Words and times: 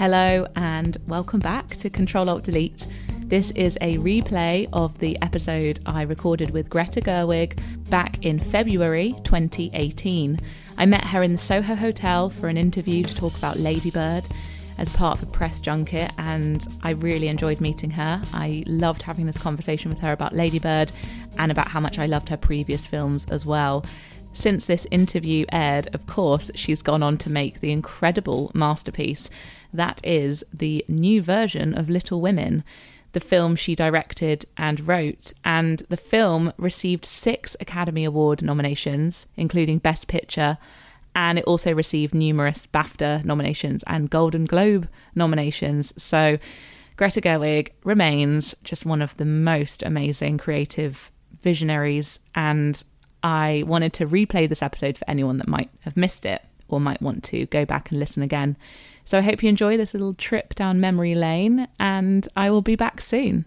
Hello, 0.00 0.46
and 0.56 0.96
welcome 1.06 1.40
back 1.40 1.76
to 1.76 1.90
Control 1.90 2.30
Alt 2.30 2.44
Delete. 2.44 2.86
This 3.18 3.50
is 3.50 3.76
a 3.82 3.98
replay 3.98 4.66
of 4.72 4.98
the 4.98 5.18
episode 5.20 5.78
I 5.84 6.00
recorded 6.04 6.52
with 6.52 6.70
Greta 6.70 7.02
Gerwig 7.02 7.60
back 7.90 8.24
in 8.24 8.40
February 8.40 9.14
2018. 9.24 10.40
I 10.78 10.86
met 10.86 11.04
her 11.04 11.22
in 11.22 11.32
the 11.32 11.38
Soho 11.38 11.74
Hotel 11.74 12.30
for 12.30 12.48
an 12.48 12.56
interview 12.56 13.04
to 13.04 13.14
talk 13.14 13.36
about 13.36 13.58
Ladybird 13.58 14.24
as 14.78 14.88
part 14.96 15.18
of 15.18 15.28
a 15.28 15.30
press 15.32 15.60
junket, 15.60 16.10
and 16.16 16.66
I 16.82 16.92
really 16.92 17.28
enjoyed 17.28 17.60
meeting 17.60 17.90
her. 17.90 18.22
I 18.32 18.64
loved 18.66 19.02
having 19.02 19.26
this 19.26 19.36
conversation 19.36 19.90
with 19.90 19.98
her 19.98 20.12
about 20.12 20.34
Ladybird 20.34 20.92
and 21.38 21.52
about 21.52 21.68
how 21.68 21.80
much 21.80 21.98
I 21.98 22.06
loved 22.06 22.30
her 22.30 22.38
previous 22.38 22.86
films 22.86 23.26
as 23.26 23.44
well. 23.44 23.84
Since 24.32 24.64
this 24.64 24.86
interview 24.90 25.44
aired, 25.52 25.94
of 25.94 26.06
course, 26.06 26.50
she's 26.54 26.80
gone 26.80 27.02
on 27.02 27.18
to 27.18 27.28
make 27.28 27.60
the 27.60 27.72
incredible 27.72 28.50
masterpiece 28.54 29.28
that 29.72 30.00
is 30.04 30.44
the 30.52 30.84
new 30.88 31.22
version 31.22 31.74
of 31.76 31.90
Little 31.90 32.20
Women, 32.20 32.64
the 33.12 33.20
film 33.20 33.56
she 33.56 33.74
directed 33.74 34.44
and 34.56 34.86
wrote. 34.86 35.32
And 35.44 35.82
the 35.88 35.96
film 35.96 36.52
received 36.56 37.04
six 37.04 37.56
Academy 37.60 38.04
Award 38.04 38.42
nominations, 38.42 39.26
including 39.36 39.78
Best 39.78 40.06
Picture, 40.06 40.58
and 41.14 41.38
it 41.38 41.44
also 41.44 41.72
received 41.72 42.14
numerous 42.14 42.68
BAFTA 42.72 43.24
nominations 43.24 43.82
and 43.86 44.10
Golden 44.10 44.44
Globe 44.44 44.88
nominations. 45.14 45.92
So 45.96 46.38
Greta 46.96 47.20
Gerwig 47.20 47.70
remains 47.82 48.54
just 48.62 48.86
one 48.86 49.02
of 49.02 49.16
the 49.16 49.24
most 49.24 49.82
amazing 49.82 50.38
creative 50.38 51.10
visionaries 51.42 52.18
and 52.34 52.82
I 53.22 53.64
wanted 53.66 53.92
to 53.94 54.06
replay 54.06 54.48
this 54.48 54.62
episode 54.62 54.96
for 54.96 55.08
anyone 55.08 55.38
that 55.38 55.48
might 55.48 55.70
have 55.80 55.96
missed 55.96 56.24
it 56.24 56.42
or 56.68 56.80
might 56.80 57.02
want 57.02 57.24
to 57.24 57.46
go 57.46 57.64
back 57.64 57.90
and 57.90 57.98
listen 57.98 58.22
again. 58.22 58.56
So 59.10 59.18
I 59.18 59.22
hope 59.22 59.42
you 59.42 59.48
enjoy 59.48 59.76
this 59.76 59.92
little 59.92 60.14
trip 60.14 60.54
down 60.54 60.78
memory 60.78 61.16
lane, 61.16 61.66
and 61.80 62.28
I 62.36 62.48
will 62.48 62.62
be 62.62 62.76
back 62.76 63.00
soon. 63.00 63.44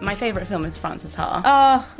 My 0.00 0.14
favourite 0.14 0.48
film 0.48 0.64
is 0.64 0.78
Frances 0.78 1.12
Ha. 1.16 1.42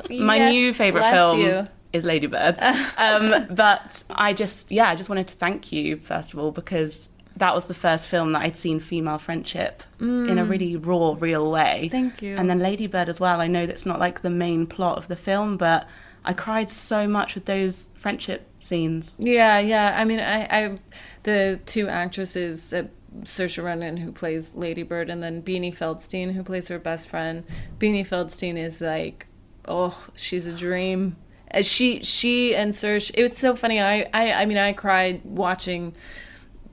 Oh, 0.09 0.17
my 0.17 0.37
yes, 0.37 0.51
new 0.51 0.73
favourite 0.73 1.11
film 1.11 1.39
you. 1.39 1.69
is 1.93 2.05
Ladybird. 2.05 2.59
um, 2.97 3.47
but 3.51 4.05
I 4.09 4.33
just, 4.33 4.73
yeah, 4.73 4.89
I 4.89 4.95
just 4.95 5.11
wanted 5.11 5.27
to 5.27 5.35
thank 5.35 5.71
you 5.71 5.99
first 5.99 6.33
of 6.33 6.39
all 6.39 6.51
because 6.51 7.11
that 7.37 7.55
was 7.55 7.67
the 7.67 7.75
first 7.75 8.09
film 8.09 8.33
that 8.33 8.43
I'd 8.43 8.57
seen 8.57 8.79
female 8.79 9.19
friendship 9.19 9.83
in 10.01 10.39
a 10.39 10.45
really 10.45 10.77
raw, 10.77 11.17
real 11.19 11.51
way. 11.51 11.87
Mm. 11.87 11.91
Thank 11.91 12.23
you. 12.23 12.37
And 12.37 12.49
then 12.49 12.61
Ladybird 12.61 13.09
as 13.09 13.19
well. 13.19 13.41
I 13.41 13.47
know 13.49 13.67
that's 13.67 13.87
not 13.87 13.99
like 13.99 14.23
the 14.23 14.31
main 14.31 14.67
plot 14.67 14.99
of 14.99 15.09
the 15.09 15.17
film, 15.17 15.57
but 15.57 15.89
I 16.25 16.33
cried 16.33 16.71
so 16.71 17.09
much 17.09 17.35
with 17.35 17.47
those 17.47 17.91
friendship 17.97 18.47
scenes. 18.61 19.17
Yeah, 19.19 19.59
yeah. 19.59 19.95
I 19.99 20.05
mean, 20.05 20.21
I, 20.21 20.45
I 20.45 20.77
the 21.25 21.59
two 21.67 21.89
actresses, 21.89 22.73
uh, 22.73 22.85
Saoirse 23.23 23.63
Ronan, 23.63 23.97
who 23.97 24.13
plays 24.13 24.51
Ladybird, 24.55 25.11
and 25.11 25.23
then 25.23 25.43
Beanie 25.43 25.77
Feldstein, 25.77 26.35
who 26.35 26.43
plays 26.43 26.69
her 26.69 26.79
best 26.79 27.09
friend. 27.09 27.45
Beanie 27.79 28.07
Feldstein 28.07 28.57
is 28.57 28.81
like, 28.81 29.27
oh, 29.67 30.07
she's 30.15 30.47
a 30.47 30.53
dream. 30.53 31.17
Uh, 31.53 31.63
She, 31.63 32.03
she, 32.05 32.55
and 32.55 32.73
Saoirse. 32.73 33.11
It 33.15 33.29
was 33.31 33.39
so 33.39 33.57
funny. 33.57 33.81
I, 33.81 34.09
I, 34.15 34.33
I 34.33 34.47
mean, 34.47 34.59
I 34.59 34.73
cried 34.73 35.23
watching 35.25 35.95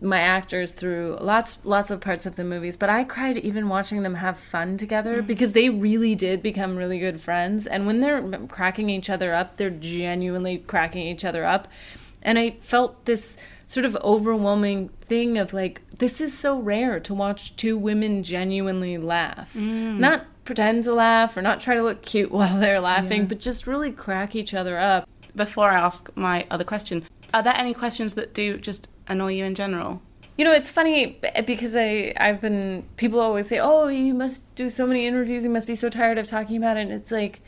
my 0.01 0.19
actors 0.19 0.71
through 0.71 1.15
lots 1.21 1.59
lots 1.63 1.91
of 1.91 2.01
parts 2.01 2.25
of 2.25 2.35
the 2.35 2.43
movies 2.43 2.75
but 2.75 2.89
i 2.89 3.03
cried 3.03 3.37
even 3.37 3.69
watching 3.69 4.01
them 4.01 4.15
have 4.15 4.37
fun 4.37 4.75
together 4.75 5.17
mm-hmm. 5.17 5.27
because 5.27 5.53
they 5.53 5.69
really 5.69 6.15
did 6.15 6.41
become 6.41 6.75
really 6.75 6.97
good 6.97 7.21
friends. 7.21 7.67
And 7.67 7.85
when 7.85 8.01
they're 8.01 8.21
cracking 8.47 8.89
each 8.89 9.09
other 9.09 9.33
up 9.33 9.57
they're 9.57 9.69
genuinely 9.69 10.57
cracking 10.57 11.05
each 11.05 11.23
other 11.23 11.45
up. 11.45 11.67
And 12.23 12.39
i 12.39 12.57
felt 12.61 13.05
this 13.05 13.37
sort 13.67 13.85
of 13.85 13.95
overwhelming 13.97 14.89
thing 15.07 15.37
of 15.37 15.53
like 15.53 15.81
this 15.99 16.19
is 16.19 16.37
so 16.37 16.59
rare 16.59 16.99
to 16.99 17.13
watch 17.13 17.55
two 17.55 17.77
women 17.77 18.23
genuinely 18.23 18.97
laugh. 18.97 19.53
Mm. 19.53 19.99
Not 19.99 20.25
pretend 20.43 20.83
to 20.85 20.93
laugh 20.93 21.37
or 21.37 21.41
not 21.43 21.61
try 21.61 21.75
to 21.75 21.83
look 21.83 22.01
cute 22.01 22.31
while 22.37 22.59
they're 22.59 22.81
laughing 22.81 23.27
but 23.27 23.39
just 23.39 23.67
really 23.67 23.91
crack 23.91 24.35
each 24.35 24.53
other 24.53 24.77
up. 24.77 25.07
Before 25.35 25.69
I 25.69 25.79
ask 25.79 26.09
my 26.15 26.45
other 26.51 26.65
question, 26.65 27.05
are 27.33 27.43
there 27.43 27.55
any 27.55 27.73
questions 27.73 28.15
that 28.15 28.33
do 28.33 28.57
just 28.57 28.89
annoy 29.11 29.33
you 29.33 29.45
in 29.45 29.55
general? 29.55 30.01
You 30.37 30.45
know, 30.45 30.53
it's 30.53 30.69
funny 30.69 31.19
because 31.45 31.75
I 31.75 32.13
I've 32.17 32.41
been 32.41 32.83
people 32.97 33.19
always 33.19 33.47
say, 33.47 33.59
"Oh, 33.59 33.87
you 33.87 34.13
must 34.13 34.43
do 34.55 34.69
so 34.69 34.87
many 34.87 35.05
interviews. 35.05 35.43
You 35.43 35.49
must 35.49 35.67
be 35.67 35.75
so 35.75 35.89
tired 35.89 36.17
of 36.17 36.27
talking 36.27 36.57
about 36.57 36.77
it." 36.77 36.81
And 36.81 36.91
it's 36.91 37.11
like, 37.11 37.41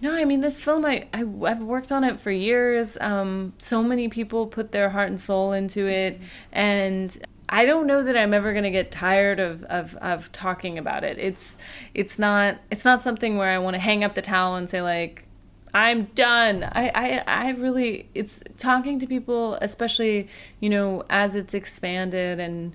no, 0.00 0.14
I 0.14 0.24
mean 0.24 0.40
this 0.40 0.58
film. 0.58 0.84
I, 0.84 1.06
I 1.12 1.20
I've 1.20 1.60
worked 1.60 1.92
on 1.92 2.04
it 2.04 2.18
for 2.18 2.30
years. 2.30 2.96
Um, 3.00 3.52
so 3.58 3.82
many 3.82 4.08
people 4.08 4.46
put 4.46 4.72
their 4.72 4.90
heart 4.90 5.08
and 5.08 5.20
soul 5.20 5.52
into 5.52 5.86
it, 5.86 6.20
and 6.52 7.16
I 7.48 7.66
don't 7.66 7.86
know 7.86 8.02
that 8.02 8.16
I'm 8.16 8.32
ever 8.32 8.54
gonna 8.54 8.70
get 8.70 8.90
tired 8.90 9.40
of, 9.40 9.64
of 9.64 9.96
of 9.96 10.32
talking 10.32 10.78
about 10.78 11.04
it. 11.04 11.18
It's 11.18 11.58
it's 11.94 12.18
not 12.18 12.58
it's 12.70 12.84
not 12.84 13.02
something 13.02 13.36
where 13.36 13.50
I 13.50 13.58
want 13.58 13.74
to 13.74 13.80
hang 13.80 14.02
up 14.02 14.14
the 14.14 14.22
towel 14.22 14.56
and 14.56 14.68
say 14.68 14.82
like. 14.82 15.24
I'm 15.72 16.04
done. 16.14 16.64
I, 16.64 16.90
I, 16.94 17.24
I 17.26 17.50
really, 17.50 18.08
it's 18.14 18.42
talking 18.56 18.98
to 18.98 19.06
people, 19.06 19.54
especially, 19.60 20.28
you 20.58 20.68
know, 20.68 21.04
as 21.08 21.34
it's 21.34 21.54
expanded 21.54 22.40
and 22.40 22.74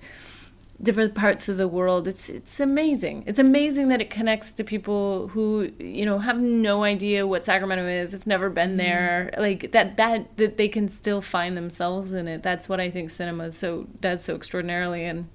different 0.82 1.16
parts 1.16 1.48
of 1.48 1.58
the 1.58 1.68
world. 1.68 2.08
It's, 2.08 2.30
it's 2.30 2.60
amazing. 2.60 3.24
It's 3.28 3.40
amazing 3.40 3.88
that 3.90 4.02
it 4.02 4.10
connects 4.10 4.52
to 4.54 4.64
people 4.64 5.30
who, 5.30 5.72
you 5.80 6.06
know, 6.06 6.20
have 6.20 6.40
no 6.40 6.84
idea 6.84 7.26
what 7.26 7.46
Sacramento 7.46 7.88
is, 7.88 8.12
have 8.12 8.28
never 8.28 8.50
been 8.50 8.70
mm-hmm. 8.70 8.78
there. 8.78 9.34
Like 9.38 9.72
that, 9.72 9.98
that, 9.98 10.38
that 10.38 10.58
they 10.58 10.68
can 10.68 10.90
still 10.90 11.22
find 11.22 11.56
themselves 11.56 12.14
in 12.14 12.28
it. 12.28 12.44
That's 12.44 12.68
what 12.68 12.80
I 12.80 12.90
think 12.92 13.10
cinema 13.10 13.52
so 13.52 13.88
does 14.02 14.24
so 14.24 14.36
extraordinarily. 14.36 15.06
And 15.06 15.30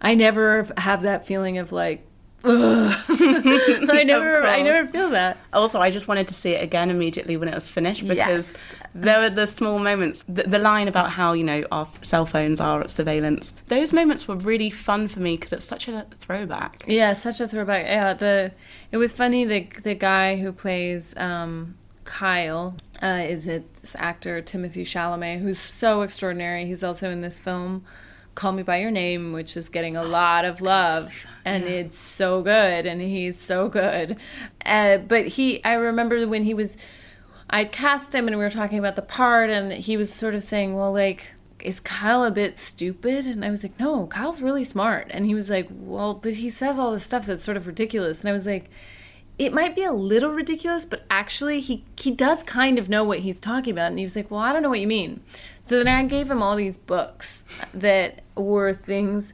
I 0.00 0.14
never 0.14 0.68
have 0.76 1.02
that 1.02 1.26
feeling 1.26 1.58
of 1.58 1.72
like. 1.72 2.06
I 2.44 4.02
never, 4.04 4.44
I 4.46 4.62
never 4.62 4.88
feel 4.88 5.10
that. 5.10 5.38
Also, 5.52 5.80
I 5.80 5.90
just 5.90 6.08
wanted 6.08 6.28
to 6.28 6.34
see 6.34 6.50
it 6.52 6.62
again 6.62 6.90
immediately 6.90 7.36
when 7.36 7.48
it 7.48 7.54
was 7.54 7.68
finished 7.68 8.06
because 8.06 8.52
Yes. 8.52 8.56
there 8.94 9.20
were 9.20 9.30
the 9.30 9.46
small 9.46 9.78
moments. 9.78 10.24
The, 10.28 10.42
the 10.44 10.58
line 10.58 10.88
about 10.88 11.10
how, 11.10 11.32
you 11.34 11.44
know, 11.44 11.64
our 11.70 11.88
cell 12.02 12.26
phones 12.26 12.60
are 12.60 12.80
at 12.80 12.90
surveillance, 12.90 13.52
those 13.68 13.92
moments 13.92 14.26
were 14.26 14.36
really 14.36 14.70
fun 14.70 15.08
for 15.08 15.20
me 15.20 15.36
because 15.36 15.52
it's 15.52 15.64
such 15.66 15.88
a 15.88 16.06
throwback. 16.18 16.84
Yeah, 16.86 17.12
such 17.12 17.40
a 17.40 17.46
throwback. 17.48 17.86
Yeah, 17.86 18.12
the 18.14 18.52
it 18.90 18.96
was 18.96 19.12
funny. 19.12 19.44
The 19.44 19.68
the 19.82 19.94
guy 19.94 20.36
who 20.36 20.52
plays 20.52 21.14
um, 21.16 21.76
Kyle 22.04 22.74
uh, 23.02 23.24
is 23.26 23.46
it 23.46 23.72
this 23.76 23.94
actor 23.98 24.42
Timothée 24.42 24.82
Chalamet, 24.82 25.40
who's 25.40 25.58
so 25.58 26.02
extraordinary. 26.02 26.66
He's 26.66 26.82
also 26.84 27.10
in 27.10 27.20
this 27.20 27.38
film, 27.40 27.84
Call 28.34 28.52
Me 28.52 28.62
by 28.62 28.78
Your 28.78 28.90
Name, 28.90 29.32
which 29.32 29.56
is 29.56 29.68
getting 29.68 29.96
a 29.96 30.02
lot 30.02 30.44
of 30.44 30.60
love, 30.60 31.26
and 31.44 31.64
it's 31.64 31.98
so 31.98 32.42
good, 32.42 32.86
and 32.86 33.00
he's 33.00 33.38
so 33.38 33.68
good. 33.68 34.18
Uh, 34.64 34.98
but 34.98 35.28
he, 35.28 35.62
I 35.64 35.74
remember 35.74 36.26
when 36.26 36.44
he 36.44 36.54
was. 36.54 36.76
I 37.50 37.66
cast 37.66 38.14
him 38.14 38.28
and 38.28 38.38
we 38.38 38.42
were 38.42 38.50
talking 38.50 38.78
about 38.78 38.96
the 38.96 39.02
part, 39.02 39.50
and 39.50 39.72
he 39.72 39.98
was 39.98 40.12
sort 40.12 40.34
of 40.34 40.42
saying, 40.42 40.74
Well, 40.74 40.92
like, 40.92 41.32
is 41.60 41.80
Kyle 41.80 42.24
a 42.24 42.30
bit 42.30 42.58
stupid? 42.58 43.26
And 43.26 43.44
I 43.44 43.50
was 43.50 43.62
like, 43.62 43.78
No, 43.78 44.06
Kyle's 44.06 44.40
really 44.40 44.64
smart. 44.64 45.08
And 45.10 45.26
he 45.26 45.34
was 45.34 45.50
like, 45.50 45.68
Well, 45.70 46.14
but 46.14 46.34
he 46.34 46.48
says 46.48 46.78
all 46.78 46.92
this 46.92 47.04
stuff 47.04 47.26
that's 47.26 47.44
sort 47.44 47.58
of 47.58 47.66
ridiculous. 47.66 48.20
And 48.20 48.30
I 48.30 48.32
was 48.32 48.46
like, 48.46 48.70
it 49.38 49.52
might 49.52 49.74
be 49.74 49.82
a 49.82 49.92
little 49.92 50.30
ridiculous, 50.30 50.84
but 50.84 51.04
actually 51.10 51.60
he 51.60 51.84
he 51.98 52.10
does 52.10 52.42
kind 52.42 52.78
of 52.78 52.88
know 52.88 53.02
what 53.02 53.20
he's 53.20 53.40
talking 53.40 53.72
about. 53.72 53.88
And 53.88 53.98
he 53.98 54.04
was 54.04 54.14
like, 54.14 54.30
"Well, 54.30 54.40
I 54.40 54.52
don't 54.52 54.62
know 54.62 54.68
what 54.68 54.80
you 54.80 54.86
mean." 54.86 55.20
So 55.62 55.78
then 55.78 55.88
I 55.88 56.04
gave 56.04 56.30
him 56.30 56.42
all 56.42 56.56
these 56.56 56.76
books 56.76 57.44
that 57.72 58.22
were 58.36 58.72
things 58.72 59.32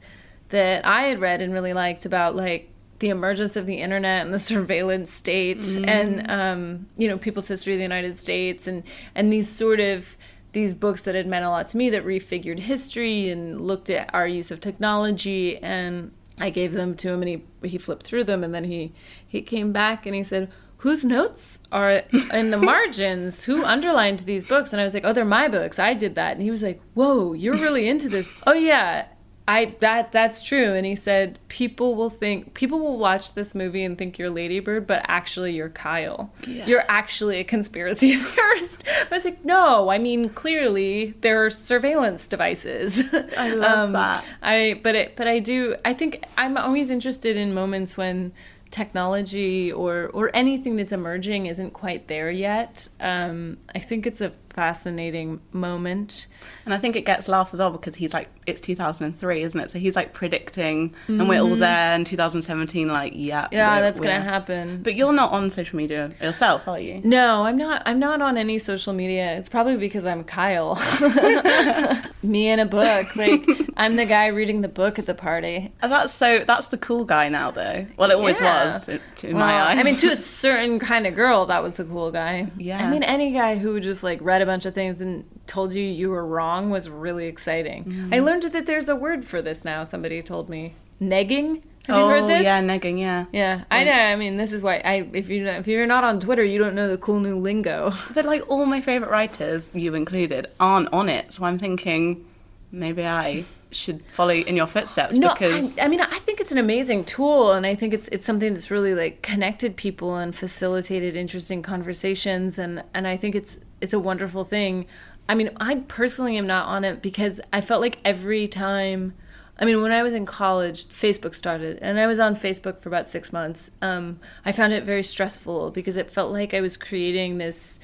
that 0.49 0.85
I 0.85 1.03
had 1.03 1.19
read 1.19 1.41
and 1.41 1.53
really 1.53 1.73
liked 1.73 2.05
about 2.05 2.35
like 2.35 2.69
the 2.99 3.09
emergence 3.09 3.55
of 3.55 3.65
the 3.65 3.75
internet 3.75 4.25
and 4.25 4.33
the 4.33 4.39
surveillance 4.53 5.11
state 5.11 5.65
and 5.67 6.29
um, 6.29 6.87
you 6.97 7.07
know 7.07 7.17
people's 7.17 7.47
history 7.47 7.73
of 7.73 7.79
the 7.79 7.83
United 7.83 8.17
States 8.17 8.67
and 8.67 8.83
and 9.15 9.31
these 9.31 9.49
sort 9.49 9.79
of 9.79 10.17
these 10.51 10.73
books 10.73 11.03
that 11.03 11.15
had 11.15 11.27
meant 11.27 11.45
a 11.45 11.49
lot 11.49 11.67
to 11.67 11.77
me 11.77 11.89
that 11.89 12.05
refigured 12.05 12.59
history 12.59 13.29
and 13.29 13.61
looked 13.61 13.89
at 13.89 14.13
our 14.13 14.27
use 14.27 14.49
of 14.51 14.59
technology. 14.59 15.57
And 15.57 16.11
I 16.39 16.49
gave 16.49 16.73
them 16.73 16.95
to 16.95 17.09
him 17.09 17.21
and 17.21 17.29
he 17.61 17.67
he 17.67 17.77
flipped 17.77 18.05
through 18.05 18.23
them 18.23 18.43
and 18.43 18.53
then 18.53 18.63
he 18.63 18.93
he 19.25 19.41
came 19.41 19.71
back 19.71 20.05
and 20.05 20.15
he 20.15 20.23
said 20.23 20.49
whose 20.79 21.05
notes 21.05 21.59
are 21.71 22.03
in 22.33 22.51
the 22.51 22.57
margins? 22.73 23.43
Who 23.43 23.63
underlined 23.63 24.19
these 24.19 24.45
books? 24.45 24.73
And 24.73 24.81
I 24.81 24.85
was 24.85 24.93
like 24.93 25.05
oh 25.05 25.13
they're 25.13 25.25
my 25.25 25.47
books. 25.47 25.79
I 25.79 25.93
did 25.93 26.15
that. 26.15 26.33
And 26.33 26.41
he 26.41 26.51
was 26.51 26.63
like 26.63 26.81
whoa 26.93 27.33
you're 27.33 27.55
really 27.55 27.87
into 27.87 28.09
this. 28.09 28.37
Oh 28.47 28.53
yeah 28.53 29.05
I 29.49 29.75
that 29.79 30.11
that's 30.11 30.43
true. 30.43 30.73
And 30.73 30.85
he 30.85 30.93
said 30.93 31.39
people 31.47 31.95
will 31.95 32.11
think 32.11 32.53
people 32.53 32.79
will 32.79 32.99
watch 32.99 33.33
this 33.33 33.55
movie 33.55 33.83
and 33.83 33.97
think 33.97 34.19
you're 34.19 34.29
Ladybird 34.29 34.85
but 34.85 35.03
actually 35.07 35.53
you're 35.53 35.69
Kyle. 35.69 36.31
You're 36.45 36.85
actually 36.87 37.39
a 37.39 37.43
conspiracy 37.43 38.15
theorist. 38.15 38.83
I 38.87 39.07
was 39.09 39.25
like 39.25 39.43
no 39.43 39.89
I 39.89 39.97
mean 39.97 40.29
clearly 40.29 41.15
there 41.21 41.43
are 41.45 41.49
surveillance 41.49 42.27
devices. 42.27 43.01
I 43.35 43.49
love 43.49 43.79
um, 43.79 43.93
that. 43.93 44.27
I 44.43 44.79
but 44.83 44.93
it 44.93 45.15
but 45.15 45.27
I 45.27 45.39
do 45.39 45.75
I 45.83 45.95
think 45.95 46.23
I'm 46.37 46.55
always 46.55 46.91
interested 46.91 47.35
in 47.35 47.51
moments 47.51 47.97
when 47.97 48.33
technology 48.71 49.71
or 49.71 50.09
or 50.13 50.29
anything 50.35 50.75
that's 50.75 50.91
emerging 50.91 51.47
isn't 51.47 51.71
quite 51.71 52.07
there 52.07 52.29
yet. 52.29 52.87
Um, 52.99 53.57
I 53.73 53.79
think 53.79 54.05
it's 54.05 54.21
a 54.21 54.31
fascinating 54.49 55.39
moment. 55.51 56.27
And 56.65 56.73
I 56.73 56.77
think 56.77 56.95
it 56.95 57.05
gets 57.05 57.27
laughs 57.27 57.53
as 57.53 57.59
well 57.59 57.71
because 57.71 57.95
he's 57.95 58.13
like, 58.13 58.29
it's 58.45 58.59
2003, 58.61 59.43
isn't 59.43 59.59
it? 59.59 59.69
So 59.69 59.79
he's 59.79 59.95
like 59.95 60.13
predicting, 60.13 60.93
and 61.07 61.29
we're 61.29 61.41
all 61.41 61.55
there 61.55 61.93
in 61.93 62.03
2017, 62.03 62.87
like, 62.87 63.13
yeah. 63.15 63.45
Mm-hmm. 63.45 63.55
Yeah, 63.55 63.81
that's 63.81 63.99
gonna 63.99 64.21
happen. 64.21 64.83
But 64.83 64.95
you're 64.95 65.13
not 65.13 65.31
on 65.31 65.49
social 65.49 65.77
media 65.77 66.11
yourself, 66.21 66.67
are 66.67 66.79
you? 66.79 67.01
No, 67.03 67.43
I'm 67.43 67.57
not. 67.57 67.83
I'm 67.85 67.99
not 67.99 68.21
on 68.21 68.37
any 68.37 68.59
social 68.59 68.93
media. 68.93 69.37
It's 69.37 69.49
probably 69.49 69.77
because 69.77 70.05
I'm 70.05 70.23
Kyle. 70.23 70.75
Me 72.23 72.49
in 72.49 72.59
a 72.59 72.65
book. 72.65 73.15
Like 73.15 73.45
I'm 73.79 73.95
the 73.95 74.05
guy 74.05 74.27
reading 74.27 74.61
the 74.61 74.67
book 74.67 74.99
at 74.99 75.05
the 75.05 75.13
party. 75.15 75.71
And 75.81 75.91
that's 75.91 76.13
so, 76.13 76.43
that's 76.45 76.67
the 76.67 76.77
cool 76.77 77.05
guy 77.05 77.29
now, 77.29 77.49
though. 77.51 77.87
Well, 77.97 78.11
it 78.11 78.15
always 78.15 78.39
Yeah. 78.39 78.73
was, 78.75 78.89
in, 78.89 78.99
in 79.23 79.35
Well, 79.37 79.47
my 79.47 79.61
eyes. 79.61 79.79
I 79.79 79.83
mean, 79.83 79.95
to 79.97 80.11
a 80.11 80.17
certain 80.43 80.79
kind 80.79 81.07
of 81.07 81.15
girl, 81.15 81.45
that 81.45 81.63
was 81.63 81.75
the 81.75 81.85
cool 81.85 82.11
guy. 82.11 82.51
Yeah. 82.57 82.85
I 82.85 82.89
mean, 82.91 83.03
any 83.03 83.31
guy 83.31 83.57
who 83.57 83.79
just 83.79 84.03
like 84.03 84.19
read 84.21 84.41
a 84.41 84.45
bunch 84.45 84.65
of 84.65 84.73
things 84.75 84.99
and 85.01 85.23
told 85.47 85.73
you 85.73 85.81
you 85.83 86.09
were 86.09 86.25
wrong 86.25 86.69
was 86.69 86.89
really 86.89 87.27
exciting. 87.27 87.85
Mm-hmm. 87.85 88.13
I 88.13 88.19
learned 88.19 88.43
that 88.43 88.65
there's 88.65 88.89
a 88.89 88.95
word 88.95 89.25
for 89.25 89.41
this 89.41 89.63
now. 89.63 89.83
Somebody 89.85 90.21
told 90.21 90.49
me 90.49 90.75
negging. 91.01 91.63
Have 91.87 91.95
oh, 91.95 92.03
you 92.03 92.09
heard 92.21 92.29
this? 92.29 92.43
yeah, 92.43 92.61
negging, 92.61 92.99
yeah. 92.99 93.25
Yeah, 93.31 93.63
I 93.71 93.83
know. 93.83 93.91
I 93.93 94.15
mean, 94.15 94.37
this 94.37 94.51
is 94.51 94.61
why 94.61 94.75
I 94.77 95.09
if 95.13 95.27
you 95.29 95.47
if 95.47 95.67
you're 95.67 95.87
not 95.87 96.03
on 96.03 96.19
Twitter, 96.19 96.43
you 96.43 96.59
don't 96.59 96.75
know 96.75 96.87
the 96.87 96.97
cool 96.97 97.19
new 97.19 97.39
lingo. 97.39 97.93
But 98.13 98.25
like 98.25 98.47
all 98.47 98.65
my 98.65 98.81
favourite 98.81 99.09
writers, 99.09 99.69
you 99.73 99.95
included, 99.95 100.47
aren't 100.59 100.91
on 100.93 101.09
it. 101.09 101.31
So 101.33 101.45
I'm 101.45 101.57
thinking 101.57 102.25
maybe 102.71 103.05
I 103.05 103.45
should 103.71 104.03
follow 104.13 104.33
in 104.33 104.55
your 104.55 104.67
footsteps 104.67 105.15
No, 105.15 105.33
because 105.33 105.77
I, 105.77 105.85
I 105.85 105.87
mean, 105.87 106.01
I 106.01 106.19
think 106.19 106.39
it's 106.39 106.51
an 106.51 106.57
amazing 106.57 107.05
tool, 107.05 107.51
and 107.51 107.65
I 107.65 107.75
think 107.75 107.93
it's 107.93 108.07
it's 108.11 108.25
something 108.25 108.53
that's 108.53 108.71
really 108.71 108.95
like 108.95 109.21
connected 109.21 109.75
people 109.75 110.15
and 110.15 110.35
facilitated 110.35 111.15
interesting 111.15 111.61
conversations, 111.61 112.57
and 112.57 112.83
and 112.93 113.07
I 113.07 113.17
think 113.17 113.35
it's 113.35 113.57
it's 113.81 113.93
a 113.93 113.99
wonderful 113.99 114.43
thing. 114.43 114.85
I 115.27 115.35
mean, 115.35 115.51
I 115.57 115.75
personally 115.87 116.37
am 116.37 116.47
not 116.47 116.67
on 116.67 116.83
it 116.83 117.01
because 117.01 117.39
I 117.53 117.61
felt 117.61 117.81
like 117.81 117.99
every 118.03 118.47
time. 118.47 119.13
I 119.61 119.65
mean, 119.65 119.81
when 119.81 119.91
I 119.91 120.03
was 120.03 120.13
in 120.13 120.25
college, 120.25 120.87
Facebook 120.87 121.35
started, 121.35 121.79
and 121.81 121.99
I 121.99 122.07
was 122.07 122.17
on 122.17 122.33
Facebook 122.37 122.79
for 122.79 122.87
about 122.87 123.09
six 123.09 123.33
months. 123.33 123.69
Um, 123.81 124.21
I 124.45 124.53
found 124.53 124.71
it 124.71 124.85
very 124.85 125.03
stressful 125.03 125.71
because 125.71 125.97
it 125.97 126.09
felt 126.09 126.31
like 126.31 126.53
I 126.53 126.61
was 126.61 126.77
creating 126.77 127.39
this 127.39 127.77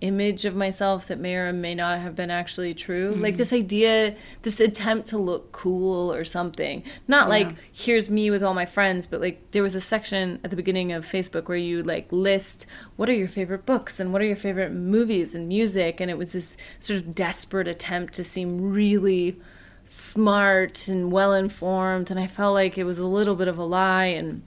image 0.00 0.44
of 0.44 0.56
myself 0.56 1.06
that 1.08 1.18
may 1.18 1.34
or 1.34 1.52
may 1.52 1.74
not 1.74 1.98
have 1.98 2.16
been 2.16 2.30
actually 2.30 2.74
true. 2.74 3.12
Mm-hmm. 3.12 3.22
Like 3.22 3.36
this 3.36 3.52
idea, 3.52 4.16
this 4.42 4.60
attempt 4.60 5.08
to 5.08 5.18
look 5.18 5.52
cool 5.52 6.12
or 6.12 6.24
something. 6.24 6.82
Not 7.06 7.28
like 7.28 7.48
here's 7.72 8.08
me 8.08 8.30
with 8.30 8.42
all 8.42 8.54
my 8.54 8.66
friends, 8.66 9.06
but 9.06 9.20
like 9.20 9.50
there 9.50 9.62
was 9.62 9.74
a 9.74 9.80
section 9.80 10.40
at 10.42 10.50
the 10.50 10.56
beginning 10.56 10.92
of 10.92 11.06
Facebook 11.06 11.48
where 11.48 11.58
you 11.58 11.82
like 11.82 12.10
list 12.10 12.66
what 12.96 13.08
are 13.08 13.14
your 13.14 13.28
favorite 13.28 13.66
books 13.66 14.00
and 14.00 14.12
what 14.12 14.22
are 14.22 14.26
your 14.26 14.36
favorite 14.36 14.72
movies 14.72 15.34
and 15.34 15.48
music 15.48 16.00
and 16.00 16.10
it 16.10 16.18
was 16.18 16.32
this 16.32 16.56
sort 16.78 16.98
of 16.98 17.14
desperate 17.14 17.68
attempt 17.68 18.14
to 18.14 18.24
seem 18.24 18.72
really 18.72 19.40
smart 19.84 20.86
and 20.86 21.10
well 21.10 21.32
informed 21.32 22.10
and 22.10 22.20
I 22.20 22.26
felt 22.26 22.54
like 22.54 22.78
it 22.78 22.84
was 22.84 22.98
a 22.98 23.06
little 23.06 23.34
bit 23.34 23.48
of 23.48 23.58
a 23.58 23.64
lie 23.64 24.06
and 24.06 24.42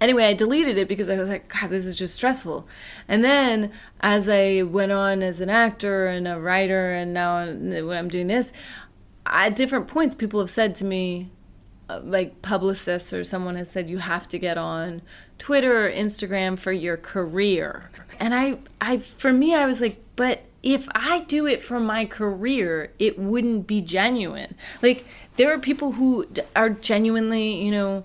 anyway, 0.00 0.24
I 0.24 0.34
deleted 0.34 0.78
it 0.78 0.88
because 0.88 1.08
I 1.08 1.16
was 1.16 1.28
like, 1.28 1.48
God, 1.48 1.70
this 1.70 1.84
is 1.84 1.98
just 1.98 2.14
stressful. 2.14 2.66
And 3.06 3.24
then 3.24 3.72
as 4.00 4.28
I 4.28 4.62
went 4.62 4.92
on 4.92 5.22
as 5.22 5.40
an 5.40 5.50
actor 5.50 6.06
and 6.06 6.26
a 6.28 6.38
writer, 6.38 6.92
and 6.92 7.12
now 7.12 7.46
when 7.46 7.96
I'm 7.96 8.08
doing 8.08 8.26
this, 8.26 8.52
at 9.26 9.56
different 9.56 9.88
points, 9.88 10.14
people 10.14 10.40
have 10.40 10.50
said 10.50 10.74
to 10.76 10.84
me, 10.84 11.30
uh, 11.88 12.00
like 12.04 12.42
publicists 12.42 13.12
or 13.12 13.24
someone 13.24 13.56
has 13.56 13.70
said, 13.70 13.88
you 13.88 13.98
have 13.98 14.28
to 14.28 14.38
get 14.38 14.58
on 14.58 15.02
Twitter 15.38 15.86
or 15.86 15.90
Instagram 15.90 16.58
for 16.58 16.72
your 16.72 16.96
career. 16.96 17.90
And 18.20 18.34
I, 18.34 18.58
I, 18.80 18.98
for 18.98 19.32
me, 19.32 19.54
I 19.54 19.66
was 19.66 19.80
like, 19.80 20.02
but 20.16 20.42
if 20.62 20.88
I 20.94 21.20
do 21.20 21.46
it 21.46 21.62
for 21.62 21.78
my 21.78 22.04
career, 22.04 22.92
it 22.98 23.18
wouldn't 23.18 23.66
be 23.66 23.80
genuine. 23.80 24.54
Like 24.82 25.06
there 25.36 25.52
are 25.52 25.58
people 25.58 25.92
who 25.92 26.26
are 26.56 26.70
genuinely, 26.70 27.62
you 27.62 27.70
know, 27.70 28.04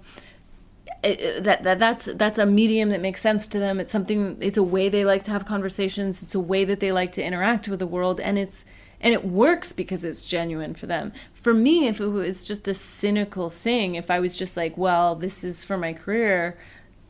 it- 1.03 1.43
that, 1.43 1.63
that 1.63 1.79
that's 1.79 2.05
that's 2.15 2.39
a 2.39 2.45
medium 2.45 2.89
that 2.89 3.01
makes 3.01 3.21
sense 3.21 3.47
to 3.49 3.59
them. 3.59 3.79
It's 3.79 3.91
something. 3.91 4.37
It's 4.39 4.57
a 4.57 4.63
way 4.63 4.89
they 4.89 5.05
like 5.05 5.23
to 5.23 5.31
have 5.31 5.45
conversations. 5.45 6.23
It's 6.23 6.35
a 6.35 6.39
way 6.39 6.65
that 6.65 6.79
they 6.79 6.91
like 6.91 7.11
to 7.13 7.23
interact 7.23 7.67
with 7.67 7.79
the 7.79 7.87
world, 7.87 8.19
and 8.19 8.37
it's 8.37 8.65
and 9.03 9.13
it 9.13 9.25
works 9.25 9.73
because 9.73 10.03
it's 10.03 10.21
genuine 10.21 10.73
for 10.73 10.87
them. 10.87 11.11
For 11.33 11.53
me, 11.53 11.87
if 11.87 11.99
it 11.99 12.07
was 12.07 12.45
just 12.45 12.67
a 12.69 12.73
cynical 12.73 13.49
thing, 13.49 13.95
if 13.95 14.09
I 14.09 14.19
was 14.21 14.35
just 14.35 14.55
like, 14.55 14.77
well, 14.77 15.13
this 15.13 15.43
is 15.43 15.65
for 15.65 15.77
my 15.77 15.91
career, 15.91 16.57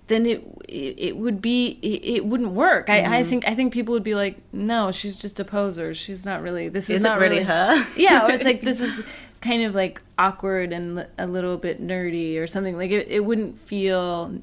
then 0.08 0.26
it 0.26 0.44
it, 0.68 1.18
would 1.18 1.40
be 1.42 1.80
it, 1.82 2.26
wouldn't 2.26 2.52
work. 2.52 2.90
I, 2.90 3.00
I 3.00 3.04
mm-hmm. 3.04 3.30
think 3.30 3.48
I 3.48 3.56
think 3.56 3.72
people 3.72 3.94
would 3.94 4.04
be 4.04 4.16
like, 4.16 4.38
no, 4.52 4.92
she's 4.92 5.16
just 5.16 5.40
a 5.40 5.46
poser. 5.46 5.94
She's 5.94 6.26
not 6.26 6.42
really. 6.42 6.68
This 6.68 6.90
is, 6.90 6.98
Is 6.98 7.04
not 7.04 7.20
really 7.20 7.44
her? 7.44 7.86
yeah, 7.96 8.26
or 8.26 8.32
it's 8.32 8.44
like 8.52 8.62
this 8.62 8.82
is 8.82 9.04
kind 9.44 9.64
of 9.64 9.76
like 9.76 10.02
awkward 10.18 10.72
and 10.72 11.06
a 11.18 11.28
little 11.28 11.58
bit 11.58 11.86
nerdy 11.86 12.38
or 12.40 12.48
something. 12.48 12.78
Like 12.78 12.92
it, 12.92 13.08
it 13.10 13.26
wouldn't 13.26 13.60
feel 13.68 14.34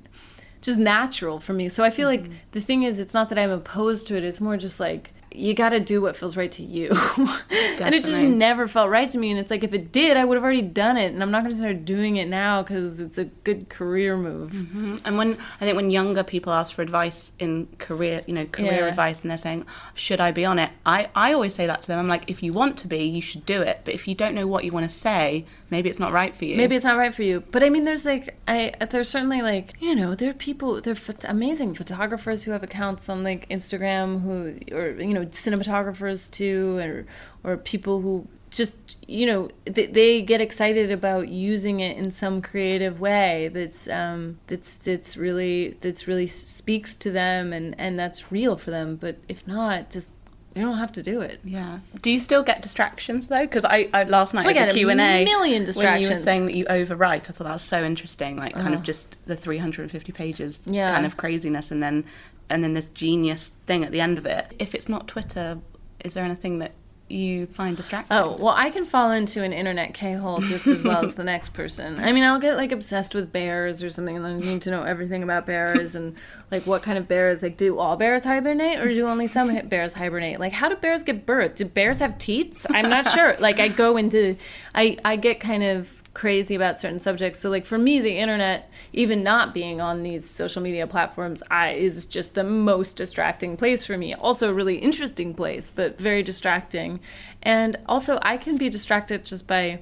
just 0.61 0.79
natural 0.79 1.41
for 1.41 1.55
me. 1.55 1.69
So 1.71 1.83
I 1.83 1.91
feel 1.91 2.09
Mm-hmm. 2.09 2.31
like 2.31 2.53
the 2.53 2.61
thing 2.61 2.83
is, 2.83 2.99
it's 2.99 3.15
not 3.15 3.31
that 3.31 3.39
I'm 3.39 3.51
opposed 3.51 4.07
to 4.09 4.17
it. 4.17 4.25
It's 4.25 4.41
more 4.41 4.57
just 4.59 4.79
like 4.79 5.13
you 5.33 5.55
got 5.55 5.69
to 5.71 5.81
do 5.81 6.01
what 6.03 6.17
feels 6.17 6.37
right 6.37 6.51
to 6.53 6.63
you. 6.63 6.89
and 7.51 7.95
it 7.95 8.05
just 8.05 8.23
never 8.23 8.67
felt 8.67 8.91
right 8.91 9.09
to 9.11 9.17
me. 9.19 9.31
And 9.31 9.39
it's 9.39 9.51
like 9.51 9.63
if 9.63 9.73
it 9.73 9.93
did, 9.93 10.17
I 10.17 10.25
would 10.25 10.35
have 10.37 10.43
already 10.45 10.63
done 10.63 10.97
it. 10.97 11.13
And 11.13 11.23
I'm 11.23 11.31
not 11.31 11.43
going 11.45 11.53
to 11.55 11.59
start 11.59 11.85
doing 11.85 12.17
it 12.17 12.27
now 12.29 12.63
because 12.63 12.99
it's 13.01 13.17
a 13.17 13.25
good 13.25 13.69
career 13.69 14.17
move. 14.17 14.51
Mhm. 14.51 15.01
And 15.05 15.17
when 15.19 15.39
I 15.61 15.65
think 15.65 15.77
when 15.77 15.91
younger 15.91 16.23
people 16.25 16.53
ask 16.53 16.75
for 16.75 16.83
advice 16.83 17.33
in 17.39 17.69
career, 17.79 18.23
you 18.27 18.35
know, 18.35 18.45
career 18.47 18.73
Yeah. 18.81 18.87
advice, 18.87 19.23
and 19.23 19.31
they're 19.31 19.39
saying, 19.39 19.67
"Should 19.95 20.21
I 20.21 20.33
be 20.33 20.45
on 20.45 20.59
it?" 20.59 20.71
I 20.85 21.09
I 21.15 21.33
always 21.33 21.55
say 21.55 21.67
that 21.67 21.83
to 21.83 21.87
them. 21.89 21.99
I'm 21.99 22.09
like, 22.09 22.25
if 22.29 22.43
you 22.43 22.53
want 22.53 22.77
to 22.79 22.89
be, 22.89 23.05
you 23.05 23.23
should 23.23 23.47
do 23.47 23.63
it. 23.63 23.83
But 23.85 23.95
if 23.95 24.09
you 24.09 24.15
don't 24.15 24.35
know 24.35 24.47
what 24.49 24.65
you 24.65 24.73
want 24.73 24.91
to 24.91 24.97
say, 24.97 25.45
maybe 25.71 25.89
it's 25.89 25.99
not 25.99 26.13
right 26.13 26.35
for 26.35 26.45
you. 26.45 26.57
Maybe 26.57 26.77
it's 26.77 26.85
not 26.85 26.97
right 26.97 27.15
for 27.15 27.23
you, 27.23 27.43
but 27.51 27.63
I 27.63 27.71
mean, 27.71 27.85
there's 27.85 28.05
like, 28.05 28.37
I 28.47 28.73
there's 28.91 29.09
certainly 29.09 29.43
like, 29.43 29.75
you 29.81 29.95
know, 29.95 30.15
there 30.15 30.31
are 30.31 30.35
people, 30.35 30.81
there 30.81 30.93
are 30.93 30.97
phot- 30.97 31.29
amazing 31.29 31.75
photographers 31.75 32.43
who 32.43 32.51
have 32.51 32.63
accounts 32.63 33.09
on 33.09 33.23
like 33.23 33.49
Instagram 33.49 34.23
who, 34.23 34.77
or 34.77 34.91
you 35.01 35.15
know, 35.15 35.27
cinematographers 35.27 36.31
too, 36.31 36.79
or 36.79 37.07
or 37.45 37.57
people 37.57 38.01
who 38.01 38.27
just, 38.51 38.75
you 39.07 39.27
know, 39.27 39.49
they, 39.65 39.87
they 39.87 40.23
get 40.23 40.41
excited 40.41 40.91
about 40.91 41.29
using 41.29 41.79
it 41.81 41.97
in 41.97 42.11
some 42.11 42.43
creative 42.43 42.99
way 43.01 43.49
that's 43.49 43.89
um 43.89 44.39
that's 44.49 44.75
that's 44.77 45.17
really 45.17 45.77
that's 45.81 46.09
really 46.09 46.27
speaks 46.27 46.97
to 46.97 47.11
them 47.11 47.53
and 47.53 47.75
and 47.79 47.99
that's 47.99 48.33
real 48.33 48.57
for 48.57 48.71
them. 48.71 48.97
But 48.97 49.19
if 49.29 49.47
not, 49.47 49.91
just 49.91 50.09
you 50.55 50.63
don't 50.63 50.79
have 50.79 50.93
to 50.93 51.03
do 51.03 51.21
it. 51.21 51.41
Yeah. 51.45 51.79
Do 52.03 52.11
you 52.11 52.19
still 52.19 52.43
get 52.43 52.61
distractions 52.63 53.29
though? 53.29 53.43
Because 53.43 53.65
I, 53.65 53.89
I 53.95 54.03
last 54.05 54.35
night 54.35 54.47
We 54.47 54.55
at 54.57 54.69
the 54.69 54.75
Q 54.75 54.91
and 54.91 55.01
A, 55.01 55.25
million 55.25 55.65
distractions. 55.65 55.77
When 55.77 56.03
you 56.03 56.09
distractions. 56.09 56.21
were 56.21 56.25
saying 56.25 56.47
that 56.47 56.55
you 56.55 56.65
overwrite, 56.67 57.29
I 57.29 57.33
thought 57.33 57.45
that 57.45 57.53
was 57.53 57.63
so 57.63 57.85
interesting. 57.85 58.37
Like 58.37 58.55
kind 58.55 58.75
Oh. 58.75 58.79
of 58.79 58.83
just 58.83 59.17
the 59.27 59.37
350 59.37 60.13
pages 60.13 60.59
Yeah. 60.67 60.93
kind 60.93 61.07
of 61.07 61.17
craziness, 61.17 61.71
and 61.71 61.83
then 61.83 62.05
and 62.49 62.65
then 62.65 62.75
this 62.75 62.89
genius 62.89 63.53
thing 63.67 63.85
at 63.85 63.93
the 63.93 64.01
end 64.01 64.19
of 64.19 64.27
it. 64.27 64.53
If 64.59 64.75
it's 64.75 64.89
not 64.89 65.07
Twitter, 65.07 65.59
is 66.05 66.15
there 66.15 66.25
anything 66.25 66.59
that 66.59 66.73
you 67.11 67.47
find 67.47 67.77
distracting? 67.77 68.17
Oh, 68.17 68.37
well, 68.39 68.55
I 68.57 68.71
can 68.71 68.87
fall 68.87 69.11
into 69.11 69.43
an 69.43 69.53
internet 69.53 69.95
K 69.95 70.15
hole 70.15 70.41
just 70.41 70.67
as 70.67 70.83
well 70.83 71.05
as 71.05 71.15
the 71.15 71.25
next 71.25 71.53
person. 71.53 71.99
I 72.01 72.13
mean, 72.13 72.23
I'll 72.23 72.41
get 72.41 72.57
like 72.57 72.73
obsessed 72.73 73.15
with 73.15 73.33
bears 73.33 73.83
or 73.83 73.91
something, 73.91 74.17
and 74.17 74.25
then 74.25 74.37
I 74.37 74.39
need 74.39 74.63
to 74.63 74.71
know 74.71 74.83
everything 74.83 75.23
about 75.23 75.47
bears 75.47 75.95
and 75.95 76.17
like 76.51 76.67
what 76.67 76.83
kind 76.83 76.99
of 76.99 77.09
bears. 77.09 77.43
Like, 77.43 77.57
do 77.57 77.79
all 77.79 77.97
bears 77.97 78.25
hibernate 78.25 78.81
or 78.81 78.89
do 78.89 79.07
only 79.07 79.27
some 79.27 79.57
bears 79.69 79.95
hibernate? 79.95 80.41
Like, 80.41 80.53
how 80.53 80.69
do 80.69 80.77
bears 80.77 81.03
get 81.03 81.27
birth? 81.27 81.57
Do 81.57 81.65
bears 81.65 81.99
have 81.99 82.19
teats? 82.19 82.67
I'm 82.71 82.89
not 82.89 83.11
sure. 83.15 83.37
Like, 83.39 83.61
I 83.61 83.69
go 83.69 83.97
into, 83.97 84.37
I, 84.75 84.97
I 85.05 85.17
get 85.17 85.41
kind 85.41 85.63
of 85.63 86.00
crazy 86.13 86.55
about 86.55 86.81
certain 86.81 87.01
subjects. 87.01 87.41
So 87.41 87.51
like 87.51 87.65
for 87.65 87.79
me 87.79 88.01
the 88.01 88.19
internet 88.19 88.71
even 88.93 89.23
not 89.23 89.55
being 89.55 89.81
on 89.81 90.03
these 90.03 90.29
social 90.29 90.61
media 90.61 90.87
platforms 90.87 91.43
I 91.51 91.71
is 91.73 92.07
just 92.07 92.35
the 92.35 92.45
most 92.45 92.97
distracting 92.97 93.57
place 93.57 93.85
for 93.85 93.97
me. 93.97 94.15
Also 94.15 94.51
a 94.51 94.55
really 94.55 94.77
interesting 94.77 95.35
place, 95.35 95.71
but 95.71 95.99
very 95.99 96.23
distracting. 96.23 97.01
And 97.43 97.77
also 97.87 98.19
I 98.23 98.37
can 98.37 98.57
be 98.57 98.69
distracted 98.69 99.25
just 99.25 99.47
by 99.47 99.81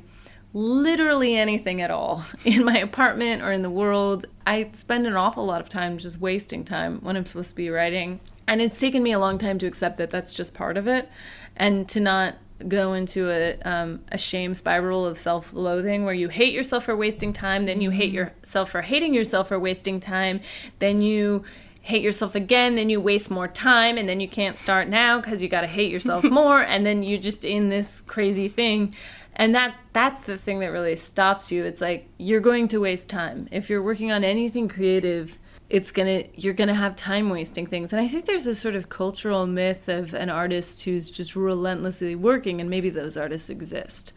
literally 0.52 1.36
anything 1.36 1.80
at 1.80 1.90
all 1.90 2.24
in 2.44 2.64
my 2.64 2.78
apartment 2.78 3.42
or 3.42 3.52
in 3.52 3.62
the 3.62 3.70
world. 3.70 4.26
I 4.46 4.70
spend 4.72 5.06
an 5.06 5.16
awful 5.16 5.46
lot 5.46 5.60
of 5.60 5.68
time 5.68 5.98
just 5.98 6.20
wasting 6.20 6.64
time 6.64 6.98
when 7.00 7.16
I'm 7.16 7.26
supposed 7.26 7.50
to 7.50 7.56
be 7.56 7.70
writing. 7.70 8.20
And 8.46 8.60
it's 8.60 8.78
taken 8.78 9.02
me 9.02 9.12
a 9.12 9.18
long 9.18 9.38
time 9.38 9.58
to 9.60 9.66
accept 9.66 9.98
that 9.98 10.10
that's 10.10 10.32
just 10.32 10.54
part 10.54 10.76
of 10.76 10.86
it 10.86 11.08
and 11.56 11.88
to 11.90 12.00
not 12.00 12.36
go 12.66 12.92
into 12.92 13.30
a 13.30 13.58
um, 13.62 14.00
a 14.10 14.18
shame 14.18 14.54
spiral 14.54 15.06
of 15.06 15.18
self 15.18 15.52
loathing 15.52 16.04
where 16.04 16.14
you 16.14 16.28
hate 16.28 16.52
yourself 16.52 16.84
for 16.84 16.96
wasting 16.96 17.32
time, 17.32 17.66
then 17.66 17.80
you 17.80 17.90
hate 17.90 18.12
yourself 18.12 18.70
for 18.70 18.82
hating 18.82 19.14
yourself 19.14 19.48
for 19.48 19.58
wasting 19.58 20.00
time, 20.00 20.40
then 20.78 21.00
you 21.00 21.44
hate 21.82 22.02
yourself 22.02 22.34
again, 22.34 22.76
then 22.76 22.90
you 22.90 23.00
waste 23.00 23.30
more 23.30 23.48
time, 23.48 23.96
and 23.96 24.08
then 24.08 24.20
you 24.20 24.28
can't 24.28 24.58
start 24.58 24.88
now 24.88 25.20
because 25.20 25.40
you 25.40 25.48
got 25.48 25.62
to 25.62 25.66
hate 25.66 25.90
yourself 25.90 26.24
more, 26.30 26.60
and 26.60 26.84
then 26.84 27.02
you're 27.02 27.20
just 27.20 27.44
in 27.44 27.68
this 27.68 28.02
crazy 28.02 28.48
thing. 28.48 28.94
And 29.36 29.54
that 29.54 29.76
that's 29.92 30.22
the 30.22 30.36
thing 30.36 30.58
that 30.60 30.68
really 30.68 30.96
stops 30.96 31.52
you. 31.52 31.64
It's 31.64 31.80
like 31.80 32.08
you're 32.18 32.40
going 32.40 32.68
to 32.68 32.78
waste 32.78 33.08
time 33.08 33.48
if 33.52 33.70
you're 33.70 33.82
working 33.82 34.10
on 34.10 34.24
anything 34.24 34.68
creative 34.68 35.38
it's 35.70 35.90
gonna 35.90 36.24
you're 36.34 36.54
gonna 36.54 36.74
have 36.74 36.96
time 36.96 37.28
wasting 37.30 37.66
things. 37.66 37.92
And 37.92 38.00
i 38.00 38.08
think 38.08 38.24
there's 38.26 38.46
a 38.46 38.54
sort 38.54 38.74
of 38.74 38.88
cultural 38.88 39.46
myth 39.46 39.88
of 39.88 40.14
an 40.14 40.30
artist 40.30 40.82
who's 40.84 41.10
just 41.10 41.36
relentlessly 41.36 42.14
working 42.14 42.60
and 42.60 42.70
maybe 42.70 42.90
those 42.90 43.16
artists 43.16 43.50
exist. 43.50 44.12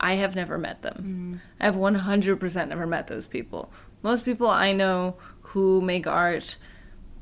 I 0.00 0.14
have 0.14 0.36
never 0.36 0.56
met 0.58 0.82
them. 0.82 1.40
Mm. 1.42 1.60
I 1.60 1.64
have 1.64 1.74
100% 1.74 2.68
never 2.68 2.86
met 2.86 3.08
those 3.08 3.26
people. 3.26 3.72
Most 4.02 4.24
people 4.24 4.46
i 4.48 4.72
know 4.72 5.16
who 5.42 5.80
make 5.80 6.06
art 6.06 6.56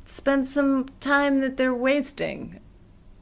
spend 0.04 0.46
some 0.46 0.86
time 1.00 1.40
that 1.40 1.56
they're 1.56 1.74
wasting. 1.74 2.60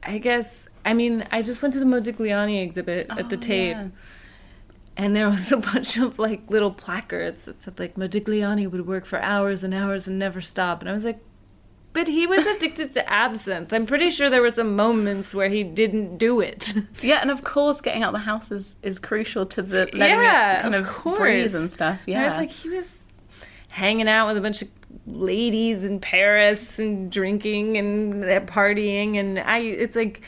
I 0.03 0.19
guess 0.19 0.69
i 0.85 0.93
mean 0.93 1.27
i 1.31 1.41
just 1.43 1.63
went 1.63 1.73
to 1.75 1.81
the 1.81 1.87
modigliani 1.87 2.63
exhibit 2.63 3.07
at 3.11 3.31
the 3.31 3.37
Oh, 3.37 3.41
tate. 3.41 3.71
yeah. 3.71 3.89
And 4.97 5.15
there 5.15 5.29
was 5.29 5.51
a 5.53 5.57
bunch 5.57 5.97
of 5.97 6.19
like 6.19 6.49
little 6.49 6.71
placards 6.71 7.43
that 7.45 7.63
said 7.63 7.79
like 7.79 7.97
Modigliani 7.97 8.71
would 8.71 8.87
work 8.87 9.07
for 9.07 9.21
hours 9.21 9.63
and 9.65 9.75
hours 9.75 10.07
and 10.07 10.19
never 10.19 10.41
stop. 10.41 10.81
And 10.81 10.89
I 10.89 10.93
was 10.93 11.05
like, 11.05 11.21
but 11.93 12.09
he 12.09 12.27
was 12.27 12.45
addicted 12.45 12.93
to 12.93 13.09
absinthe. 13.09 13.73
I'm 13.73 13.87
pretty 13.87 14.11
sure 14.11 14.29
there 14.29 14.43
were 14.43 14.51
some 14.51 14.75
moments 14.75 15.33
where 15.33 15.49
he 15.49 15.63
didn't 15.63 16.19
do 16.19 16.41
it. 16.41 16.75
Yeah, 17.01 17.21
and 17.21 17.31
of 17.31 17.45
course, 17.45 17.81
getting 17.81 18.03
out 18.03 18.15
of 18.15 18.21
the 18.21 18.25
house 18.25 18.51
is, 18.51 18.77
is 18.83 18.99
crucial 18.99 19.47
to 19.47 19.63
the 19.63 19.89
letting 19.93 20.01
Yeah, 20.01 20.59
it 20.59 20.63
kind 20.63 20.75
of 20.75 20.89
of, 20.89 21.17
breathe 21.17 21.55
and 21.55 21.71
stuff. 21.71 22.01
And 22.07 22.17
I 22.17 22.27
was 22.27 22.37
like, 22.37 22.51
he 22.51 22.71
was 22.71 22.89
hanging 23.69 24.09
out 24.09 24.29
with 24.29 24.37
a 24.39 24.41
bunch 24.41 24.63
of 24.63 24.69
ladies 25.07 25.85
in 25.85 26.01
Paris 26.01 26.79
and 26.79 27.13
drinking 27.13 27.77
and 27.77 28.25
partying, 28.49 29.19
and 29.19 29.39
I. 29.39 29.59
It's 29.59 29.97
like. 29.97 30.23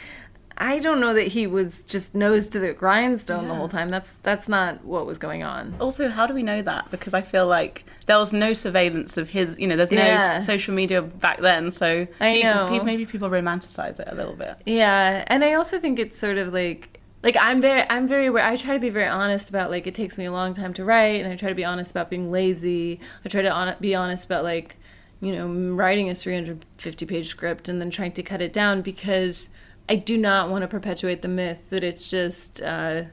I 0.59 0.79
don't 0.79 1.01
know 1.01 1.13
that 1.15 1.29
he 1.29 1.47
was 1.47 1.83
just 1.83 2.15
nose 2.15 2.49
to 2.49 2.59
the 2.59 2.73
grindstone 2.73 3.49
the 3.49 3.55
whole 3.55 3.69
time. 3.69 3.91
That's 3.91 4.19
that's 4.19 4.49
not 4.49 4.85
what 4.85 5.05
was 5.07 5.19
going 5.19 5.43
on. 5.43 5.75
also, 5.81 6.09
how 6.09 6.27
do 6.27 6.33
we 6.35 6.43
know 6.43 6.63
that? 6.63 6.91
Because 6.91 7.13
I 7.15 7.23
feel 7.23 7.47
like 7.47 7.85
there 8.07 8.19
was 8.19 8.33
no 8.33 8.53
surveillance 8.55 9.17
of 9.17 9.29
his. 9.29 9.55
You 9.59 9.67
know, 9.67 9.77
there's 9.77 9.91
no 9.91 9.99
Yeah. 10.03 10.41
social 10.43 10.73
media 10.75 11.03
back 11.03 11.41
then, 11.41 11.73
so 11.73 12.07
I 12.21 12.33
people- 12.35 12.55
know. 12.55 12.67
pe- 12.79 12.85
maybe 12.85 13.05
people 13.07 13.29
romanticize 13.29 14.01
it 14.01 14.09
a 14.11 14.15
little 14.15 14.35
bit. 14.35 14.57
Yeah, 14.65 15.25
and 15.27 15.45
I 15.45 15.53
also 15.55 15.79
think 15.79 15.99
it's 15.99 16.19
sort 16.19 16.39
of 16.39 16.53
like 16.53 17.01
like 17.23 17.37
I'm 17.41 17.61
very 17.61 17.83
I'm 17.91 18.09
very 18.09 18.27
aware. 18.27 18.45
I 18.45 18.57
try 18.57 18.73
to 18.75 18.81
be 18.81 18.91
very 18.91 19.09
honest 19.09 19.49
about 19.51 19.71
like 19.71 19.87
it 19.87 19.95
takes 19.95 20.17
me 20.17 20.25
a 20.25 20.33
long 20.33 20.55
time 20.55 20.73
to 20.75 20.85
write, 20.85 21.23
and 21.23 21.31
I 21.33 21.37
try 21.37 21.49
to 21.51 21.55
be 21.55 21.65
honest 21.65 21.91
about 21.91 22.09
being 22.09 22.31
lazy. 22.33 23.01
I 23.25 23.29
try 23.29 23.43
to 23.43 23.51
on, 23.53 23.75
be 23.81 23.95
honest 23.95 24.25
about 24.25 24.43
like 24.45 24.77
you 25.21 25.35
know 25.35 25.49
writing 25.75 26.09
a 26.11 26.15
350 26.15 27.05
page 27.07 27.29
script 27.29 27.69
and 27.69 27.81
then 27.81 27.91
trying 27.91 28.13
to 28.13 28.23
cut 28.23 28.41
it 28.41 28.53
down 28.53 28.83
because 28.83 29.49
I 29.89 29.97
do 29.97 30.17
not 30.17 30.51
want 30.51 30.63
to 30.63 30.69
perpetuate 30.69 31.23
the 31.23 31.29
myth 31.29 31.71
that 31.71 31.85
it's 31.85 32.11
just. 32.11 32.61
Uh, 32.61 33.05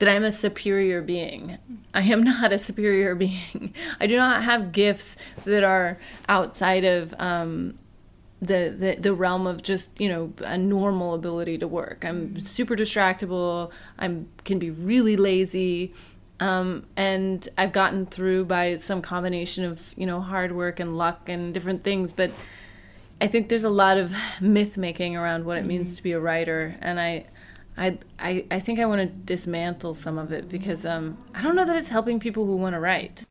that 0.00 0.08
I'm 0.08 0.24
a 0.24 0.32
superior 0.32 1.02
being. 1.02 1.58
I 1.92 2.00
am 2.00 2.24
not 2.24 2.52
a 2.52 2.58
superior 2.58 3.14
being. 3.14 3.74
I 4.00 4.06
do 4.06 4.16
not 4.16 4.42
have 4.42 4.72
gifts 4.72 5.16
that 5.44 5.62
are 5.62 5.98
outside 6.28 6.84
of 6.84 7.14
um, 7.20 7.74
the, 8.42 8.74
the 8.76 8.96
the 8.98 9.14
realm 9.14 9.46
of 9.46 9.62
just 9.62 9.90
you 10.00 10.08
know 10.08 10.32
a 10.38 10.56
normal 10.56 11.14
ability 11.14 11.58
to 11.58 11.68
work. 11.68 12.04
I'm 12.04 12.40
super 12.40 12.74
distractible. 12.74 13.70
I'm 13.98 14.28
can 14.44 14.58
be 14.58 14.70
really 14.70 15.16
lazy, 15.16 15.92
um, 16.40 16.86
and 16.96 17.46
I've 17.58 17.72
gotten 17.72 18.06
through 18.06 18.46
by 18.46 18.76
some 18.76 19.02
combination 19.02 19.64
of 19.64 19.92
you 19.96 20.06
know 20.06 20.20
hard 20.20 20.52
work 20.52 20.80
and 20.80 20.96
luck 20.96 21.28
and 21.28 21.52
different 21.52 21.84
things. 21.84 22.14
But 22.14 22.30
I 23.20 23.26
think 23.26 23.48
there's 23.48 23.64
a 23.64 23.70
lot 23.70 23.98
of 23.98 24.12
myth 24.40 24.76
making 24.76 25.16
around 25.16 25.44
what 25.44 25.58
it 25.58 25.66
means 25.66 25.96
to 25.96 26.02
be 26.02 26.12
a 26.12 26.20
writer, 26.20 26.76
and 26.80 27.00
I. 27.00 27.26
I, 27.76 27.98
I, 28.18 28.44
I 28.50 28.60
think 28.60 28.78
I 28.78 28.84
want 28.84 29.00
to 29.00 29.06
dismantle 29.06 29.94
some 29.94 30.18
of 30.18 30.32
it 30.32 30.50
because 30.50 30.84
um, 30.84 31.16
I 31.34 31.40
don't 31.40 31.54
know 31.54 31.64
that 31.64 31.76
it's 31.76 31.88
helping 31.88 32.20
people 32.20 32.44
who 32.44 32.56
want 32.56 32.74
to 32.74 32.80
write. 32.80 33.24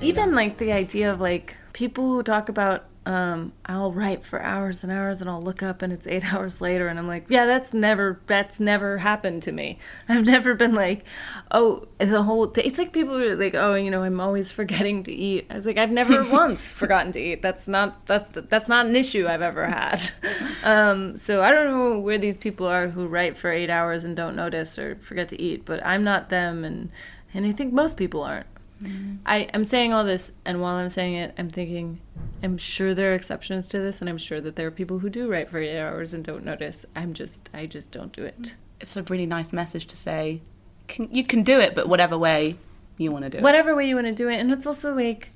even 0.00 0.34
like 0.34 0.56
the 0.56 0.72
idea 0.72 1.12
of 1.12 1.20
like 1.20 1.56
people 1.72 2.04
who 2.04 2.22
talk 2.22 2.48
about 2.48 2.86
um 3.06 3.52
I'll 3.64 3.92
write 3.92 4.24
for 4.24 4.42
hours 4.42 4.82
and 4.82 4.92
hours 4.92 5.22
and 5.22 5.30
I'll 5.30 5.40
look 5.40 5.62
up 5.62 5.80
and 5.80 5.90
it's 5.92 6.06
8 6.06 6.22
hours 6.34 6.60
later 6.60 6.86
and 6.86 6.98
I'm 6.98 7.08
like 7.08 7.26
yeah 7.28 7.46
that's 7.46 7.72
never 7.72 8.20
that's 8.26 8.60
never 8.60 8.98
happened 8.98 9.42
to 9.44 9.52
me. 9.52 9.78
I've 10.08 10.26
never 10.26 10.54
been 10.54 10.74
like 10.74 11.04
oh 11.50 11.86
the 11.98 12.22
whole 12.22 12.46
day 12.46 12.62
it's 12.62 12.78
like 12.78 12.92
people 12.92 13.16
are 13.16 13.36
like 13.36 13.54
oh 13.54 13.74
you 13.74 13.90
know 13.90 14.02
I'm 14.02 14.20
always 14.20 14.52
forgetting 14.60 15.02
to 15.04 15.12
eat. 15.12 15.46
I 15.50 15.56
was 15.56 15.66
like 15.66 15.78
I've 15.78 15.90
never 15.90 16.22
once 16.30 16.72
forgotten 16.72 17.12
to 17.12 17.20
eat. 17.20 17.42
That's 17.42 17.66
not 17.66 18.06
that 18.06 18.50
that's 18.50 18.68
not 18.68 18.86
an 18.86 18.94
issue 18.94 19.26
I've 19.26 19.42
ever 19.42 19.66
had. 19.66 20.10
Um 20.62 21.16
so 21.16 21.42
I 21.42 21.52
don't 21.52 21.70
know 21.70 21.98
where 21.98 22.18
these 22.18 22.36
people 22.36 22.66
are 22.66 22.88
who 22.88 23.06
write 23.06 23.38
for 23.38 23.50
8 23.50 23.70
hours 23.70 24.04
and 24.04 24.14
don't 24.14 24.36
notice 24.36 24.78
or 24.78 24.96
forget 24.96 25.28
to 25.30 25.40
eat 25.40 25.64
but 25.64 25.84
I'm 25.86 26.04
not 26.04 26.28
them 26.28 26.64
and 26.64 26.90
and 27.32 27.46
I 27.46 27.52
think 27.52 27.72
most 27.72 27.96
people 27.96 28.22
aren't 28.22 28.49
I, 29.26 29.48
I'm 29.52 29.64
saying 29.64 29.92
all 29.92 30.04
this, 30.04 30.32
and 30.44 30.60
while 30.60 30.76
I'm 30.76 30.88
saying 30.88 31.14
it, 31.14 31.34
I'm 31.38 31.50
thinking, 31.50 32.00
I'm 32.42 32.56
sure 32.56 32.94
there 32.94 33.12
are 33.12 33.14
exceptions 33.14 33.68
to 33.68 33.78
this, 33.78 34.00
and 34.00 34.08
I'm 34.08 34.18
sure 34.18 34.40
that 34.40 34.56
there 34.56 34.66
are 34.66 34.70
people 34.70 35.00
who 35.00 35.10
do 35.10 35.30
write 35.30 35.48
for 35.50 35.58
eight 35.58 35.78
hours 35.78 36.14
and 36.14 36.24
don't 36.24 36.44
notice. 36.44 36.86
I'm 36.96 37.12
just, 37.12 37.50
I 37.52 37.66
just 37.66 37.90
don't 37.90 38.12
do 38.12 38.24
it. 38.24 38.54
It's 38.80 38.96
a 38.96 39.02
really 39.02 39.26
nice 39.26 39.52
message 39.52 39.86
to 39.88 39.96
say. 39.96 40.40
Can, 40.88 41.08
you 41.12 41.24
can 41.24 41.42
do 41.42 41.60
it, 41.60 41.74
but 41.74 41.88
whatever 41.88 42.16
way 42.16 42.56
you 42.96 43.12
want 43.12 43.24
to 43.24 43.30
do 43.30 43.38
it. 43.38 43.42
Whatever 43.42 43.76
way 43.76 43.86
you 43.88 43.94
want 43.94 44.06
to 44.06 44.14
do 44.14 44.28
it, 44.28 44.36
and 44.36 44.50
it's 44.50 44.66
also 44.66 44.94
like, 44.94 45.30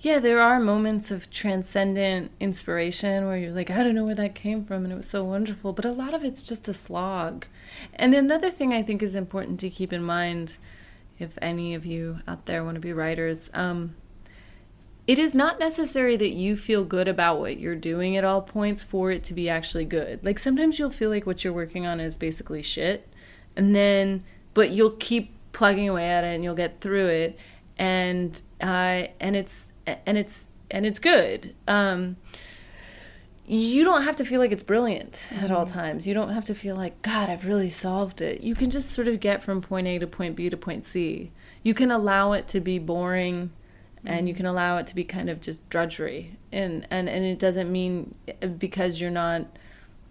yeah, 0.00 0.18
there 0.18 0.40
are 0.40 0.58
moments 0.60 1.10
of 1.10 1.30
transcendent 1.30 2.30
inspiration 2.40 3.26
where 3.26 3.36
you're 3.36 3.52
like, 3.52 3.70
I 3.70 3.82
don't 3.82 3.94
know 3.94 4.04
where 4.04 4.14
that 4.14 4.34
came 4.34 4.64
from, 4.64 4.84
and 4.84 4.92
it 4.92 4.96
was 4.96 5.08
so 5.08 5.24
wonderful, 5.24 5.72
but 5.72 5.84
a 5.84 5.92
lot 5.92 6.14
of 6.14 6.24
it's 6.24 6.42
just 6.42 6.68
a 6.68 6.74
slog. 6.74 7.46
And 7.94 8.14
another 8.14 8.50
thing 8.50 8.72
I 8.72 8.82
think 8.82 9.02
is 9.02 9.14
important 9.14 9.60
to 9.60 9.70
keep 9.70 9.92
in 9.92 10.02
mind 10.02 10.56
if 11.18 11.30
any 11.40 11.74
of 11.74 11.86
you 11.86 12.20
out 12.26 12.46
there 12.46 12.64
want 12.64 12.74
to 12.74 12.80
be 12.80 12.92
writers, 12.92 13.50
um, 13.54 13.94
it 15.06 15.18
is 15.18 15.34
not 15.34 15.58
necessary 15.58 16.16
that 16.16 16.30
you 16.30 16.56
feel 16.56 16.84
good 16.84 17.06
about 17.06 17.38
what 17.38 17.58
you're 17.58 17.76
doing 17.76 18.16
at 18.16 18.24
all 18.24 18.42
points 18.42 18.82
for 18.82 19.12
it 19.12 19.22
to 19.24 19.34
be 19.34 19.48
actually 19.48 19.84
good. 19.84 20.24
Like 20.24 20.38
sometimes 20.38 20.78
you'll 20.78 20.90
feel 20.90 21.10
like 21.10 21.26
what 21.26 21.44
you're 21.44 21.52
working 21.52 21.86
on 21.86 22.00
is 22.00 22.16
basically 22.16 22.62
shit, 22.62 23.08
and 23.54 23.74
then 23.74 24.24
but 24.52 24.70
you'll 24.70 24.90
keep 24.90 25.32
plugging 25.52 25.88
away 25.88 26.08
at 26.08 26.24
it 26.24 26.34
and 26.34 26.42
you'll 26.42 26.54
get 26.54 26.80
through 26.80 27.06
it, 27.06 27.38
and 27.78 28.42
uh, 28.60 29.04
and 29.20 29.36
it's 29.36 29.70
and 29.86 30.18
it's 30.18 30.48
and 30.70 30.84
it's 30.84 30.98
good. 30.98 31.54
Um, 31.68 32.16
you 33.46 33.84
don't 33.84 34.02
have 34.02 34.16
to 34.16 34.24
feel 34.24 34.40
like 34.40 34.50
it's 34.50 34.64
brilliant 34.64 35.22
at 35.40 35.50
all 35.50 35.64
mm-hmm. 35.64 35.78
times. 35.78 36.06
You 36.06 36.14
don't 36.14 36.30
have 36.30 36.44
to 36.46 36.54
feel 36.54 36.74
like, 36.74 37.00
God, 37.02 37.30
I've 37.30 37.46
really 37.46 37.70
solved 37.70 38.20
it. 38.20 38.40
You 38.40 38.56
can 38.56 38.70
just 38.70 38.90
sort 38.90 39.06
of 39.06 39.20
get 39.20 39.42
from 39.42 39.60
point 39.62 39.86
A 39.86 39.98
to 40.00 40.06
point 40.06 40.34
B 40.34 40.50
to 40.50 40.56
point 40.56 40.84
C. 40.84 41.30
You 41.62 41.72
can 41.72 41.90
allow 41.90 42.32
it 42.32 42.48
to 42.48 42.60
be 42.60 42.78
boring 42.78 43.52
and 44.04 44.28
you 44.28 44.34
mm-hmm. 44.34 44.38
can 44.38 44.46
allow 44.46 44.78
it 44.78 44.86
to 44.88 44.94
be 44.94 45.04
kind 45.04 45.30
of 45.30 45.40
just 45.40 45.68
drudgery. 45.68 46.38
And, 46.50 46.86
and, 46.90 47.08
and 47.08 47.24
it 47.24 47.38
doesn't 47.38 47.70
mean 47.70 48.14
eh, 48.26 48.46
because 48.46 49.00
you're 49.00 49.10
not, 49.10 49.46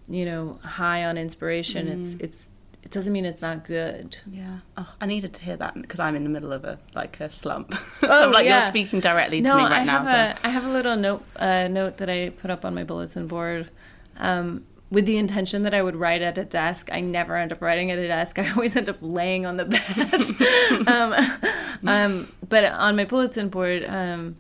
you 0.08 0.26
know, 0.26 0.60
high 0.64 1.04
on 1.04 1.18
inspiration, 1.18 1.88
it's, 1.88 2.10
mm-hmm. 2.10 2.24
it's, 2.24 2.48
it 2.86 2.92
doesn't 2.92 3.12
mean 3.12 3.26
it's 3.26 3.42
not 3.42 3.66
good. 3.66 4.16
Yeah. 4.32 4.60
Oh, 4.78 4.94
I 5.02 5.06
needed 5.08 5.34
to 5.34 5.42
hear 5.42 5.58
that 5.58 5.74
because 5.82 6.00
I'm 6.00 6.16
in 6.16 6.24
the 6.24 6.30
middle 6.30 6.54
of 6.54 6.64
a 6.64 6.78
like 6.94 7.20
a 7.20 7.30
slump. 7.30 7.74
so 8.00 8.08
Oh, 8.08 8.24
I'm 8.28 8.32
like 8.32 8.46
yeah. 8.46 8.62
you're 8.62 8.70
speaking 8.70 9.00
directly 9.00 9.42
to 9.42 9.48
me 9.56 9.64
right 9.64 9.72
I 9.72 9.84
now. 9.84 10.04
have 10.04 10.38
so. 10.38 10.44
a 10.44 10.48
I 10.48 10.52
have 10.52 10.66
a 10.66 10.70
little 10.72 10.96
note 10.96 11.24
uh, 11.36 11.68
note 11.68 11.98
that 11.98 12.10
I 12.10 12.30
put 12.30 12.52
up 12.52 12.64
on 12.64 12.74
my 12.76 12.84
bulletin 12.84 13.28
board 13.28 13.70
um, 14.18 14.66
with 14.92 15.06
the 15.08 15.18
intention 15.18 15.64
that 15.64 15.74
I 15.74 15.82
would 15.82 15.96
write 15.96 16.22
at 16.22 16.38
a 16.38 16.46
desk. 16.46 16.90
I 16.92 17.02
never 17.02 17.36
end 17.36 17.52
up 17.52 17.60
writing 17.62 17.90
at 17.92 17.98
a 17.98 18.08
desk. 18.08 18.38
I 18.44 18.52
always 18.52 18.76
end 18.78 18.88
up 18.88 18.98
laying 19.02 19.46
on 19.48 19.58
the 19.58 19.66
bed. 19.66 20.88
um, 20.88 21.88
um, 21.88 22.32
but 22.48 22.64
on 22.66 22.96
my 22.96 23.04
bulletin 23.06 23.50
board, 23.50 23.84
um, 23.88 24.38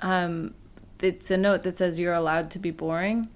um, 0.00 0.54
it's 1.00 1.30
a 1.30 1.36
note 1.36 1.62
that 1.64 1.76
says 1.78 1.98
you're 1.98 2.14
allowed 2.14 2.50
to 2.52 2.58
be 2.58 2.70
boring. 2.70 3.28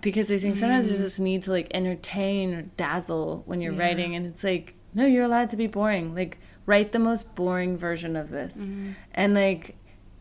Because 0.00 0.30
I 0.30 0.38
think 0.38 0.56
sometimes 0.56 0.86
there's 0.86 0.98
mm. 0.98 1.02
this 1.02 1.18
need 1.18 1.42
to 1.44 1.50
like 1.50 1.68
entertain 1.72 2.54
or 2.54 2.62
dazzle 2.62 3.42
when 3.46 3.60
you're 3.60 3.72
Yeah. 3.72 3.80
writing, 3.80 4.14
and 4.14 4.26
it's 4.26 4.42
like, 4.44 4.74
no, 4.94 5.06
you're 5.06 5.24
allowed 5.24 5.50
to 5.50 5.56
be 5.56 5.66
boring. 5.66 6.14
Like, 6.14 6.38
write 6.66 6.92
the 6.92 6.98
most 6.98 7.34
boring 7.34 7.76
version 7.76 8.14
of 8.16 8.30
this 8.30 8.56
mm-hmm. 8.58 8.92
and 9.12 9.34
like 9.34 9.74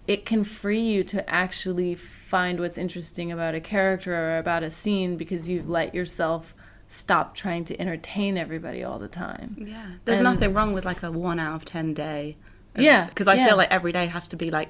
it 0.07 0.25
can 0.25 0.43
free 0.43 0.79
you 0.81 1.03
to 1.03 1.29
actually 1.29 1.93
find 1.93 2.59
what's 2.59 2.77
interesting 2.77 3.31
about 3.31 3.53
a 3.53 3.59
character 3.59 4.15
or 4.15 4.39
about 4.39 4.63
a 4.63 4.71
scene 4.71 5.15
because 5.15 5.48
you've 5.48 5.69
let 5.69 5.93
yourself 5.93 6.55
stop 6.88 7.36
trying 7.36 7.63
to 7.63 7.79
entertain 7.79 8.36
everybody 8.36 8.83
all 8.83 8.98
the 8.98 9.07
time. 9.07 9.55
Yeah. 9.69 9.86
There's 10.05 10.17
And- 10.19 10.24
nothing 10.24 10.53
wrong 10.53 10.74
with 10.74 10.86
like 10.86 11.03
a 11.03 11.12
one 11.12 11.39
out 11.39 11.55
of 11.57 11.65
ten 11.65 11.93
day. 11.93 12.38
Yeah, 12.75 13.05
Because 13.05 13.27
I 13.27 13.33
yeah. 13.36 13.48
feel 13.48 13.57
like 13.57 13.69
every 13.71 13.91
day 13.91 14.07
has 14.07 14.27
to 14.29 14.36
be 14.36 14.50
like 14.51 14.69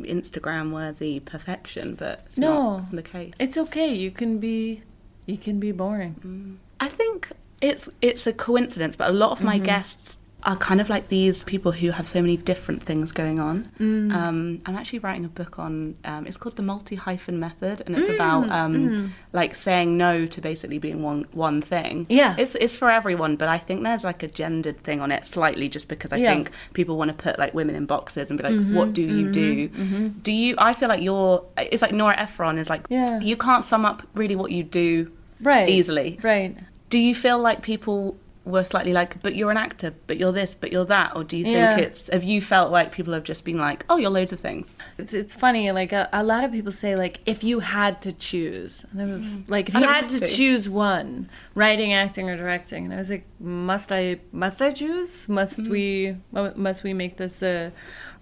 Instagram 0.00 0.72
worthy 0.72 1.20
perfection, 1.20 1.94
but 1.94 2.22
it's 2.26 2.38
No. 2.38 2.78
not 2.78 2.92
the 2.92 3.02
case. 3.02 3.34
It's 3.40 3.56
okay. 3.56 3.94
You 3.94 4.10
can 4.10 4.38
be 4.38 4.82
you 5.26 5.36
can 5.36 5.60
be 5.60 5.72
boring. 5.72 6.58
I 6.80 6.88
think 6.88 7.30
it's 7.60 7.88
it's 8.00 8.26
a 8.26 8.32
coincidence, 8.32 8.96
but 8.96 9.08
a 9.10 9.12
lot 9.12 9.32
of 9.32 9.38
Mm-hmm. 9.38 9.46
my 9.46 9.58
guests 9.58 10.16
are 10.48 10.56
kind 10.56 10.80
of 10.80 10.88
like 10.88 11.08
these 11.08 11.44
people 11.44 11.72
who 11.72 11.90
have 11.90 12.08
so 12.08 12.20
many 12.22 12.36
different 12.36 12.82
things 12.82 13.12
going 13.12 13.38
on. 13.38 13.70
Mm. 13.78 14.12
Um, 14.14 14.58
I'm 14.66 14.74
actually 14.76 15.00
writing 15.00 15.24
a 15.24 15.28
book 15.28 15.58
on. 15.58 15.94
Um, 16.04 16.26
it's 16.26 16.36
called 16.38 16.56
the 16.56 16.62
multi 16.62 16.96
hyphen 16.96 17.38
method, 17.38 17.82
and 17.84 17.94
it's 17.96 18.08
Mm, 18.08 18.14
about 18.14 18.50
um, 18.50 19.14
like 19.32 19.54
saying 19.54 19.96
no 19.96 20.24
to 20.26 20.40
basically 20.40 20.78
being 20.78 21.02
one 21.02 21.26
one 21.32 21.60
thing. 21.60 22.06
Yeah. 22.08 22.34
it's 22.38 22.54
it's 22.54 22.76
for 22.76 22.90
everyone, 22.90 23.36
but 23.36 23.48
I 23.48 23.58
think 23.58 23.82
there's 23.84 24.04
like 24.04 24.22
a 24.22 24.28
gendered 24.28 24.82
thing 24.82 25.00
on 25.00 25.12
it 25.12 25.26
slightly, 25.26 25.68
just 25.68 25.86
because 25.88 26.12
I 26.12 26.16
Yeah. 26.16 26.32
Mm-hmm, 26.32 26.44
think 26.44 26.56
people 26.72 26.96
want 26.96 27.10
to 27.12 27.16
put 27.16 27.38
like 27.38 27.52
women 27.54 27.74
in 27.76 27.84
boxes 27.86 28.30
and 28.30 28.40
be 28.40 28.48
like, 28.48 28.60
what 28.76 28.92
do 28.94 29.02
you 29.02 29.30
do? 29.30 29.68
Do 30.28 30.32
you? 30.32 30.54
I 30.58 30.72
feel 30.72 30.88
like 30.88 31.02
you're. 31.02 31.44
It's 31.58 31.82
like 31.82 31.92
Nora 31.92 32.16
Ephron 32.18 32.56
is 32.58 32.68
like. 32.70 32.86
Yeah. 32.88 33.20
You 33.20 33.36
can't 33.36 33.64
sum 33.64 33.84
up 33.84 34.02
really 34.14 34.34
what 34.36 34.50
you 34.50 34.62
do 34.64 35.12
Right. 35.42 35.68
easily. 35.68 36.18
Right. 36.22 36.56
Do 36.88 36.98
you 36.98 37.14
feel 37.14 37.38
like 37.38 37.60
people 37.62 38.16
were 38.48 38.64
slightly 38.64 38.92
like, 38.92 39.22
but 39.22 39.36
you're 39.36 39.50
an 39.50 39.56
actor, 39.56 39.94
but 40.06 40.16
you're 40.16 40.32
this, 40.32 40.54
but 40.54 40.72
you're 40.72 40.84
that, 40.86 41.14
or 41.14 41.22
do 41.22 41.36
you 41.36 41.44
think 41.44 41.56
Yeah. 41.56 41.78
it's? 41.78 42.08
Have 42.12 42.24
you 42.24 42.40
felt 42.40 42.72
like 42.72 42.92
people 42.92 43.12
have 43.12 43.24
just 43.24 43.44
been 43.44 43.58
like, 43.58 43.84
oh, 43.90 43.96
you're 43.96 44.10
loads 44.10 44.32
of 44.32 44.40
things? 44.40 44.76
It's, 44.96 45.12
it's 45.12 45.34
funny, 45.34 45.70
like 45.70 45.92
a, 45.92 46.08
a 46.12 46.24
lot 46.24 46.44
of 46.44 46.50
people 46.52 46.72
say, 46.72 46.96
like 46.96 47.20
if 47.26 47.44
you 47.44 47.60
had 47.60 48.00
to 48.02 48.12
choose, 48.12 48.84
and 48.90 49.02
I 49.02 49.04
was 49.04 49.36
like, 49.48 49.68
if 49.68 49.74
you 49.74 49.82
had 49.82 50.08
to 50.08 50.26
choose 50.26 50.68
one, 50.68 51.28
writing, 51.54 51.92
acting, 51.92 52.28
or 52.30 52.36
directing, 52.36 52.84
and 52.86 52.94
I 52.94 52.96
was 52.96 53.10
like, 53.10 53.24
must 53.38 53.92
I, 53.92 54.18
must 54.32 54.62
I 54.62 54.70
choose? 54.70 55.28
Must 55.28 55.60
we, 55.68 56.16
must 56.32 56.82
we 56.82 56.94
make 56.94 57.16
this 57.18 57.42
a 57.42 57.70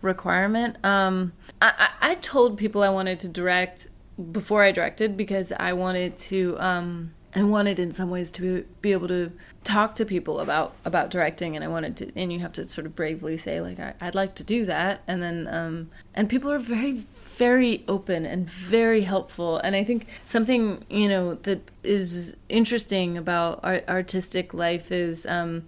requirement? 0.02 0.84
Um, 0.84 1.32
I, 1.62 1.88
I, 2.00 2.10
I 2.10 2.14
told 2.16 2.58
people 2.58 2.82
I 2.82 2.88
wanted 2.88 3.20
to 3.20 3.28
direct 3.28 3.88
before 4.32 4.62
I 4.64 4.72
directed 4.72 5.16
because 5.16 5.52
I 5.52 5.72
wanted 5.74 6.16
to, 6.18 6.58
um, 6.58 7.12
I 7.36 7.42
wanted 7.42 7.78
in 7.78 7.92
some 7.92 8.08
ways 8.08 8.30
to 8.32 8.64
be 8.80 8.92
able 8.92 9.08
to 9.08 9.30
talk 9.62 9.94
to 9.96 10.06
people 10.06 10.40
about 10.40 10.72
about 10.86 11.10
directing, 11.10 11.54
and 11.54 11.62
I 11.62 11.68
wanted 11.68 11.96
to, 11.98 12.10
and 12.16 12.32
you 12.32 12.40
have 12.40 12.52
to 12.54 12.66
sort 12.66 12.86
of 12.86 12.96
bravely 12.96 13.36
say 13.36 13.60
like 13.60 13.78
I, 13.78 13.92
I'd 14.00 14.14
like 14.14 14.34
to 14.36 14.42
do 14.42 14.64
that, 14.64 15.02
and 15.06 15.22
then 15.22 15.46
um, 15.48 15.90
and 16.14 16.30
people 16.30 16.50
are 16.50 16.58
very 16.58 17.04
very 17.36 17.84
open 17.86 18.24
and 18.24 18.48
very 18.48 19.02
helpful, 19.02 19.58
and 19.58 19.76
I 19.76 19.84
think 19.84 20.06
something 20.24 20.82
you 20.88 21.08
know 21.08 21.34
that 21.34 21.60
is 21.82 22.34
interesting 22.48 23.18
about 23.18 23.60
our 23.62 23.82
artistic 23.86 24.54
life 24.54 24.90
is 24.90 25.26
um, 25.26 25.66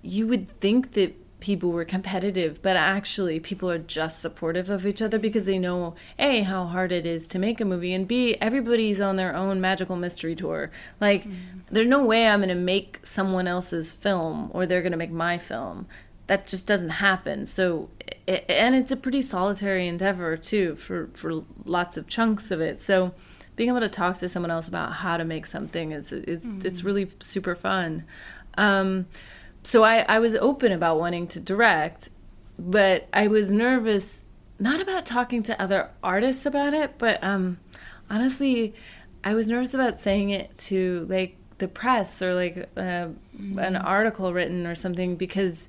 you 0.00 0.26
would 0.26 0.48
think 0.60 0.94
that 0.94 1.14
people 1.42 1.72
were 1.72 1.84
competitive, 1.84 2.62
but 2.62 2.76
actually 2.76 3.40
people 3.40 3.68
are 3.68 3.76
just 3.76 4.20
supportive 4.20 4.70
of 4.70 4.86
each 4.86 5.02
other 5.02 5.18
because 5.18 5.44
they 5.44 5.58
know 5.58 5.96
A, 6.16 6.42
how 6.42 6.66
hard 6.66 6.92
it 6.92 7.04
is 7.04 7.26
to 7.28 7.38
make 7.38 7.60
a 7.60 7.64
movie, 7.64 7.92
and 7.92 8.06
B, 8.06 8.36
everybody's 8.40 9.00
on 9.00 9.16
their 9.16 9.34
own 9.34 9.60
magical 9.60 9.96
mystery 9.96 10.36
tour. 10.36 10.70
Like, 11.00 11.26
there's 11.68 11.88
no 11.88 12.04
way 12.04 12.28
I'm 12.28 12.38
going 12.38 12.48
to 12.48 12.54
make 12.54 13.00
someone 13.02 13.48
else's 13.48 13.92
film 13.92 14.50
or 14.54 14.66
they're 14.66 14.82
going 14.82 14.92
to 14.92 14.98
make 14.98 15.10
my 15.10 15.36
film. 15.36 15.88
That 16.28 16.46
just 16.46 16.64
doesn't 16.64 16.90
happen. 16.90 17.44
So, 17.46 17.90
and 18.28 18.76
it's 18.76 18.92
a 18.92 18.96
pretty 18.96 19.20
solitary 19.20 19.88
endeavor 19.88 20.36
too 20.36 20.76
for, 20.76 21.10
for 21.12 21.42
lots 21.64 21.96
of 21.96 22.06
chunks 22.06 22.52
of 22.52 22.60
it. 22.60 22.80
So, 22.80 23.14
being 23.56 23.68
able 23.68 23.80
to 23.80 23.88
talk 23.88 24.18
to 24.18 24.28
someone 24.28 24.52
else 24.52 24.68
about 24.68 24.92
how 24.92 25.16
to 25.16 25.24
make 25.24 25.44
something 25.44 25.90
is 25.92 26.10
it's 26.10 26.46
it's 26.64 26.84
really 26.84 27.10
super 27.20 27.54
fun. 27.54 28.04
Um, 28.56 29.06
so 29.62 29.84
I, 29.84 30.00
I 30.00 30.18
was 30.18 30.34
open 30.34 30.72
about 30.72 30.98
wanting 30.98 31.26
to 31.28 31.40
direct, 31.40 32.10
but 32.58 33.08
I 33.12 33.26
was 33.28 33.50
nervous 33.50 34.22
not 34.62 34.80
about 34.80 35.04
talking 35.04 35.42
to 35.42 35.60
other 35.60 35.90
artists 36.04 36.46
about 36.46 36.72
it, 36.72 36.96
but 36.96 37.22
um, 37.22 37.58
honestly, 38.08 38.74
I 39.24 39.34
was 39.34 39.48
nervous 39.48 39.74
about 39.74 40.00
saying 40.00 40.30
it 40.30 40.56
to 40.58 41.04
like 41.10 41.36
the 41.58 41.66
press 41.66 42.22
or 42.22 42.34
like 42.34 42.68
uh, 42.76 43.08
an 43.58 43.76
article 43.76 44.32
written 44.32 44.66
or 44.66 44.76
something 44.76 45.16
because 45.16 45.66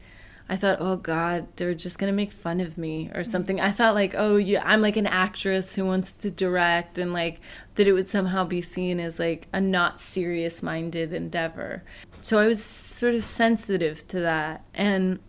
I 0.48 0.58
thought, 0.58 0.78
oh 0.80 0.98
God, 0.98 1.48
they're 1.56 1.74
just 1.74 1.98
gonna 1.98 2.12
make 2.12 2.32
fun 2.32 2.60
of 2.60 2.78
me 2.78 3.10
or 3.16 3.24
something. 3.24 3.60
I 3.60 3.72
thought 3.72 3.96
like, 3.96 4.14
oh, 4.16 4.36
yeah, 4.36 4.62
I'm 4.64 4.82
like 4.82 4.98
an 4.98 5.08
actress 5.08 5.74
who 5.74 5.86
wants 5.86 6.14
to 6.14 6.30
direct, 6.30 6.98
and 6.98 7.14
like 7.14 7.40
that 7.76 7.88
it 7.88 7.94
would 7.94 8.10
somehow 8.10 8.44
be 8.44 8.62
seen 8.62 9.00
as 9.00 9.18
like 9.18 9.48
a 9.54 9.62
not 9.62 10.00
serious-minded 10.00 11.14
endeavor. 11.14 11.84
So 12.24 12.40
I 12.40 12.48
was 12.48 12.64
sort 12.64 13.16
of 13.16 13.26
sensitive 13.26 14.08
to 14.08 14.22
that, 14.22 14.64
and 14.74 15.20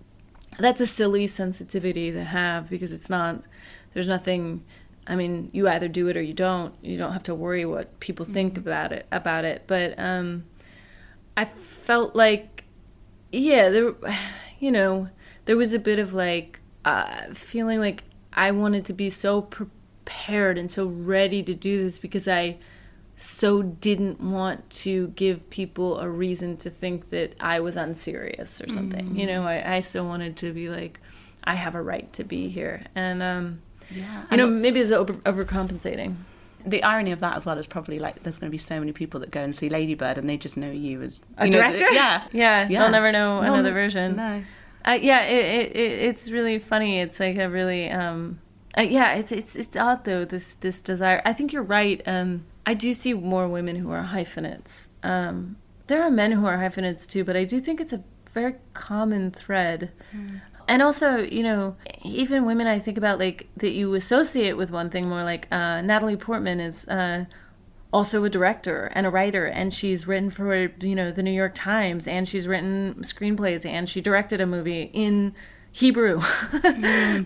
that's 0.61 0.81
a 0.81 0.87
silly 0.87 1.27
sensitivity 1.27 2.13
to 2.13 2.23
have 2.23 2.71
because 2.71 2.93
it's 2.93 3.11
not. 3.11 3.43
There's 3.93 4.07
nothing. 4.07 4.65
I 5.05 5.17
mean, 5.17 5.51
you 5.53 5.69
either 5.69 5.89
do 5.89 6.07
it 6.07 6.17
or 6.17 6.23
you 6.23 6.35
don't. 6.35 6.73
You 6.83 6.97
don't 6.97 7.13
have 7.13 7.25
to 7.25 7.35
worry 7.35 7.65
what 7.65 7.99
people 7.99 8.25
think 8.25 8.57
about 8.57 8.93
it. 8.93 9.09
About 9.11 9.45
it, 9.45 9.65
but 9.67 9.99
um, 9.99 10.45
I 11.37 11.47
felt 11.47 12.15
like, 12.15 12.63
yeah, 13.33 13.71
there, 13.71 13.95
you 14.61 14.71
know, 14.71 15.09
there 15.47 15.57
was 15.57 15.75
a 15.75 15.81
bit 15.81 15.99
of 15.99 16.15
like 16.15 16.61
uh, 16.85 17.35
feeling 17.35 17.81
like 17.81 18.05
I 18.33 18.53
wanted 18.53 18.85
to 18.85 18.93
be 18.93 19.11
so 19.11 19.43
prepared 19.43 20.57
and 20.59 20.71
so 20.71 20.87
ready 20.87 21.43
to 21.43 21.55
do 21.55 21.83
this 21.83 21.99
because 21.99 22.29
I 22.29 22.59
so 23.17 23.63
didn't 23.63 24.21
want 24.21 24.69
to 24.71 25.09
give 25.09 25.49
people 25.51 25.99
a 26.01 26.09
reason 26.09 26.57
to 26.59 26.71
think 26.71 27.11
that 27.11 27.35
I 27.41 27.61
was 27.61 27.77
unserious 27.77 28.61
or 28.61 28.69
something. 28.69 29.17
You 29.19 29.27
know, 29.27 29.45
I, 29.45 29.77
I 29.77 29.81
still 29.81 30.07
wanted 30.07 30.37
to 30.39 30.53
be 30.53 30.69
like, 30.69 31.01
I 31.45 31.55
have 31.55 31.75
a 31.75 31.83
right 31.83 32.13
to 32.15 32.25
be 32.25 32.49
here, 32.49 32.85
and 32.95 33.23
um, 33.23 33.61
Yeah. 33.91 34.25
you 34.31 34.37
know, 34.39 34.47
maybe 34.47 34.81
it's 34.81 34.91
over, 34.91 35.13
overcompensating. 35.15 36.17
the 36.67 36.83
irony 36.83 37.13
of 37.13 37.21
that 37.21 37.37
as 37.37 37.45
well 37.45 37.59
is 37.59 37.67
probably 37.67 37.99
like 37.99 38.23
there's 38.23 38.39
going 38.39 38.51
to 38.51 38.55
be 38.55 38.59
so 38.59 38.79
many 38.81 38.91
people 38.93 39.21
that 39.21 39.31
go 39.31 39.43
and 39.43 39.55
see 39.55 39.69
Ladybird 39.69 40.17
and 40.17 40.27
they 40.29 40.39
just 40.39 40.57
know 40.57 40.71
you 40.71 41.03
as 41.03 41.27
A 41.37 41.47
know, 41.47 41.53
director? 41.59 41.91
yeah, 41.93 42.25
Yeah, 42.33 42.67
they'll 42.67 42.91
never 42.91 43.13
know 43.13 43.43
No, 43.43 43.53
another 43.53 43.73
version. 43.73 44.17
No. 44.17 44.43
Uh, 44.87 44.99
yeah, 45.01 45.23
it, 45.25 45.45
it, 45.71 45.77
it 45.77 45.93
it's 46.09 46.31
really 46.31 46.59
funny. 46.59 47.01
It's 47.01 47.21
like 47.21 47.37
a 47.39 47.49
really 47.51 47.91
um, 47.91 48.39
uh, 48.77 48.83
yeah. 48.83 49.13
It's 49.15 49.31
it's 49.33 49.55
it's 49.57 49.77
odd 49.77 50.05
though. 50.05 50.25
This 50.27 50.55
this 50.57 50.83
desire. 50.83 51.23
I 51.25 51.33
think 51.33 51.53
you're 51.55 51.63
right. 51.63 52.03
Um, 52.07 52.45
I 52.67 52.75
do 52.75 52.95
see 52.95 53.13
more 53.13 53.49
women 53.49 53.77
who 53.77 53.91
are 53.91 54.03
hyphenates. 54.03 54.89
Um, 55.03 55.57
there 55.87 56.03
are 56.03 56.11
men 56.11 56.33
who 56.33 56.47
are 56.47 56.59
hyphenates 56.59 57.07
too, 57.07 57.25
but 57.25 57.37
I 57.37 57.45
do 57.45 57.61
think 57.61 57.81
it's 57.81 57.93
a 57.93 58.03
very 58.33 58.55
common 58.73 59.31
thread. 59.31 59.93
And 60.67 60.83
also, 60.83 61.19
you 61.19 61.43
know, 61.43 61.77
even 62.03 62.47
women 62.47 62.67
I 62.67 62.79
think 62.79 62.97
about 62.97 63.19
like 63.19 63.49
that 63.59 63.71
you 63.71 63.95
associate 63.95 64.57
with 64.57 64.71
one 64.71 64.91
thing 64.91 65.09
more 65.09 65.23
like 65.23 65.47
uh, 65.53 65.83
Natalie 65.83 66.17
Portman 66.17 66.59
is 66.59 66.89
uh, 66.89 67.27
also 67.93 68.25
a 68.25 68.31
director 68.31 68.91
and 68.95 69.07
a 69.07 69.11
writer 69.11 69.47
and 69.47 69.73
she's 69.73 70.07
written 70.07 70.31
for 70.31 70.73
you 70.81 70.95
know 70.97 71.13
the 71.13 71.23
New 71.23 71.31
York 71.31 71.55
Times 71.55 72.09
and 72.09 72.29
she's 72.29 72.49
written 72.49 72.97
screenplays 73.01 73.65
and 73.65 73.89
she 73.89 74.01
directed 74.01 74.41
a 74.41 74.47
movie 74.47 74.91
in 74.93 75.33
Hebrew. 75.75 76.21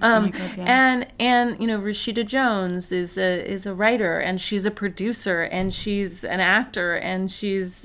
um, 0.00 0.30
God, 0.30 0.32
yeah. 0.56 0.64
And 0.66 1.06
and 1.20 1.60
you 1.60 1.66
know 1.66 1.78
Rashida 1.78 2.26
Jones 2.26 2.90
is 2.90 3.18
a 3.18 3.46
is 3.46 3.66
a 3.66 3.74
writer 3.74 4.20
and 4.20 4.40
she's 4.40 4.64
a 4.64 4.70
producer 4.70 5.42
and 5.42 5.74
she's 5.74 6.24
an 6.24 6.40
actor 6.40 6.94
and 6.96 7.30
she's 7.30 7.84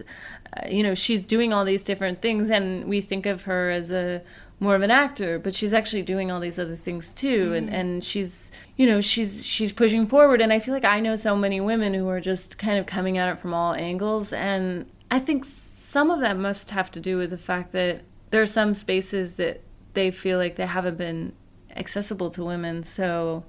uh, 0.56 0.66
you 0.70 0.82
know 0.82 0.96
she's 0.96 1.26
doing 1.26 1.52
all 1.52 1.66
these 1.66 1.84
different 1.84 2.22
things 2.22 2.50
and 2.50 2.86
we 2.86 3.02
think 3.02 3.26
of 3.26 3.42
her 3.42 3.72
as 3.72 3.92
a 3.92 4.22
more 4.62 4.74
of 4.74 4.82
an 4.82 4.90
actor 4.90 5.38
but 5.38 5.54
she's 5.54 5.74
actually 5.74 6.02
doing 6.02 6.32
all 6.32 6.40
these 6.40 6.58
other 6.58 6.78
things 6.78 7.12
too 7.12 7.52
and 7.54 7.70
and 7.70 8.02
she's 8.02 8.50
you 8.78 8.86
know 8.86 9.02
she's 9.02 9.46
she's 9.46 9.74
pushing 9.74 10.08
forward 10.08 10.40
and 10.40 10.54
i 10.54 10.60
feel 10.62 10.74
like 10.74 10.86
i 10.86 11.02
know 11.02 11.18
so 11.18 11.36
many 11.36 11.60
women 11.60 11.94
who 11.94 12.08
are 12.08 12.22
just 12.22 12.58
kind 12.58 12.80
of 12.80 12.86
coming 12.86 13.18
at 13.18 13.28
it 13.28 13.38
from 13.38 13.54
all 13.54 13.74
angles 13.74 14.32
and 14.32 14.86
i 15.12 15.20
think 15.20 15.44
some 15.44 16.10
of 16.10 16.22
that 16.22 16.38
must 16.38 16.70
have 16.70 16.90
to 16.90 17.02
do 17.02 17.18
with 17.18 17.32
the 17.32 17.38
fact 17.38 17.74
that 17.74 18.02
there 18.30 18.42
are 18.42 18.46
some 18.46 18.74
spaces 18.74 19.34
that 19.34 19.62
they 19.94 20.12
feel 20.12 20.38
like 20.38 20.56
they 20.56 20.66
haven't 20.66 20.98
been 20.98 21.34
accessible 21.76 22.30
to 22.30 22.44
women 22.44 22.84
so 22.84 23.44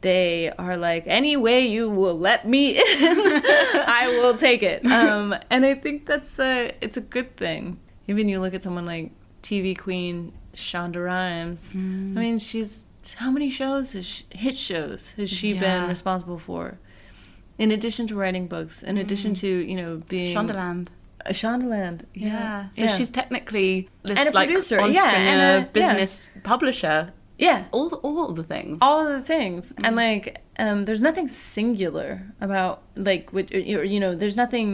they 0.00 0.52
are 0.58 0.76
like 0.76 1.02
any 1.06 1.36
way 1.36 1.66
you 1.66 1.88
will 1.90 2.18
let 2.18 2.46
me 2.46 2.78
in 2.78 2.84
i 2.86 4.06
will 4.20 4.36
take 4.36 4.62
it. 4.62 4.84
Um, 4.98 5.34
and 5.50 5.64
i 5.66 5.74
think 5.74 6.06
that's 6.06 6.38
a 6.38 6.72
it's 6.80 6.96
a 6.96 7.00
good 7.00 7.36
thing. 7.36 7.78
Even 8.06 8.28
you 8.28 8.40
look 8.40 8.54
at 8.54 8.62
someone 8.62 8.86
like 8.86 9.10
tv 9.42 9.76
queen 9.78 10.32
shonda 10.54 11.04
rhimes. 11.04 11.70
I 11.74 11.76
mean 11.76 12.38
she's 12.38 12.86
how 13.16 13.30
many 13.30 13.50
shows 13.50 13.92
has 13.92 14.06
she, 14.06 14.24
hit 14.30 14.56
shows 14.56 15.12
has 15.16 15.30
she 15.30 15.52
been 15.54 15.88
responsible 15.88 16.38
for? 16.38 16.78
In 17.58 17.70
addition 17.72 18.06
to 18.08 18.14
writing 18.14 18.46
books 18.46 18.82
in 18.82 18.98
addition 18.98 19.34
to 19.34 19.48
you 19.48 19.76
know 19.76 20.02
being 20.08 20.34
Shondaland. 20.34 20.88
A 21.28 21.32
Shondaland 21.40 21.98
Yeah. 22.14 22.68
yeah 22.74 22.88
So 22.90 22.96
she's 22.96 23.10
technically 23.20 23.88
this 24.02 24.18
And 24.18 24.28
a 24.28 24.32
like 24.32 24.48
producer, 24.48 24.76
yeah, 24.88 25.10
and 25.32 25.40
a- 25.40 25.60
yeah. 25.80 25.94
business 25.96 26.26
publisher, 26.42 27.12
yeah 27.38 27.58
all 27.70 27.88
the, 27.92 27.96
all 28.06 28.32
the 28.32 28.42
things. 28.54 28.78
all 28.80 29.04
the 29.16 29.22
things 29.34 29.62
Mm-hmm. 29.72 29.84
and 29.86 29.94
like 29.96 30.24
um 30.58 30.78
there's 30.86 31.02
nothing 31.08 31.28
singular 31.28 32.10
about 32.40 32.82
like 32.96 33.24
what 33.34 33.46
you 33.52 34.00
know 34.00 34.12
there's 34.14 34.36
nothing 34.44 34.68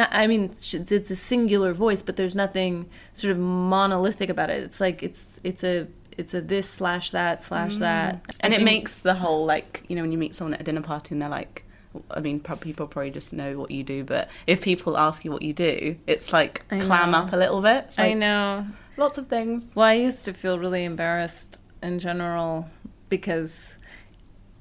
not 0.00 0.08
i 0.12 0.26
mean 0.30 0.42
it's 0.44 0.74
it's 0.74 1.10
a 1.10 1.16
singular 1.16 1.72
voice 1.72 2.02
but 2.02 2.14
there's 2.18 2.36
nothing 2.44 2.74
sort 3.20 3.30
of 3.34 3.38
monolithic 3.38 4.28
about 4.34 4.48
it 4.50 4.62
it's 4.62 4.80
like 4.80 5.02
it's 5.02 5.40
it's 5.50 5.62
a 5.72 5.86
it's 6.20 6.34
a 6.34 6.40
this 6.40 6.68
slash 6.78 7.06
that 7.18 7.42
slash 7.42 7.74
that 7.78 8.12
Mm. 8.14 8.34
and 8.40 8.50
I 8.52 8.56
it 8.56 8.58
think- 8.58 8.64
makes 8.74 8.92
the 9.00 9.14
whole 9.22 9.44
like 9.54 9.72
you 9.88 9.94
know 9.96 10.02
when 10.02 10.12
you 10.12 10.18
meet 10.24 10.34
someone 10.36 10.54
at 10.54 10.60
a 10.60 10.64
dinner 10.64 10.82
party 10.92 11.08
and 11.14 11.20
they're 11.22 11.28
like 11.42 11.64
I 12.10 12.20
mean, 12.20 12.40
people 12.40 12.86
probably 12.86 13.10
just 13.10 13.32
know 13.32 13.58
what 13.58 13.70
you 13.70 13.82
do, 13.82 14.04
but 14.04 14.28
if 14.46 14.62
people 14.62 14.98
ask 14.98 15.24
you 15.24 15.30
what 15.30 15.42
you 15.42 15.52
do, 15.52 15.96
it's 16.06 16.32
like 16.32 16.64
I 16.70 16.80
clam 16.80 17.12
know. 17.12 17.18
up 17.18 17.32
a 17.32 17.36
little 17.36 17.62
bit. 17.62 17.86
It's 17.88 17.98
i 17.98 18.12
know 18.12 18.66
lots 18.96 19.16
of 19.18 19.28
things. 19.28 19.74
Well, 19.74 19.86
I 19.86 19.94
used 19.94 20.24
to 20.24 20.32
feel 20.32 20.58
really 20.58 20.84
embarrassed 20.84 21.58
in 21.82 21.98
general 21.98 22.68
because, 23.08 23.78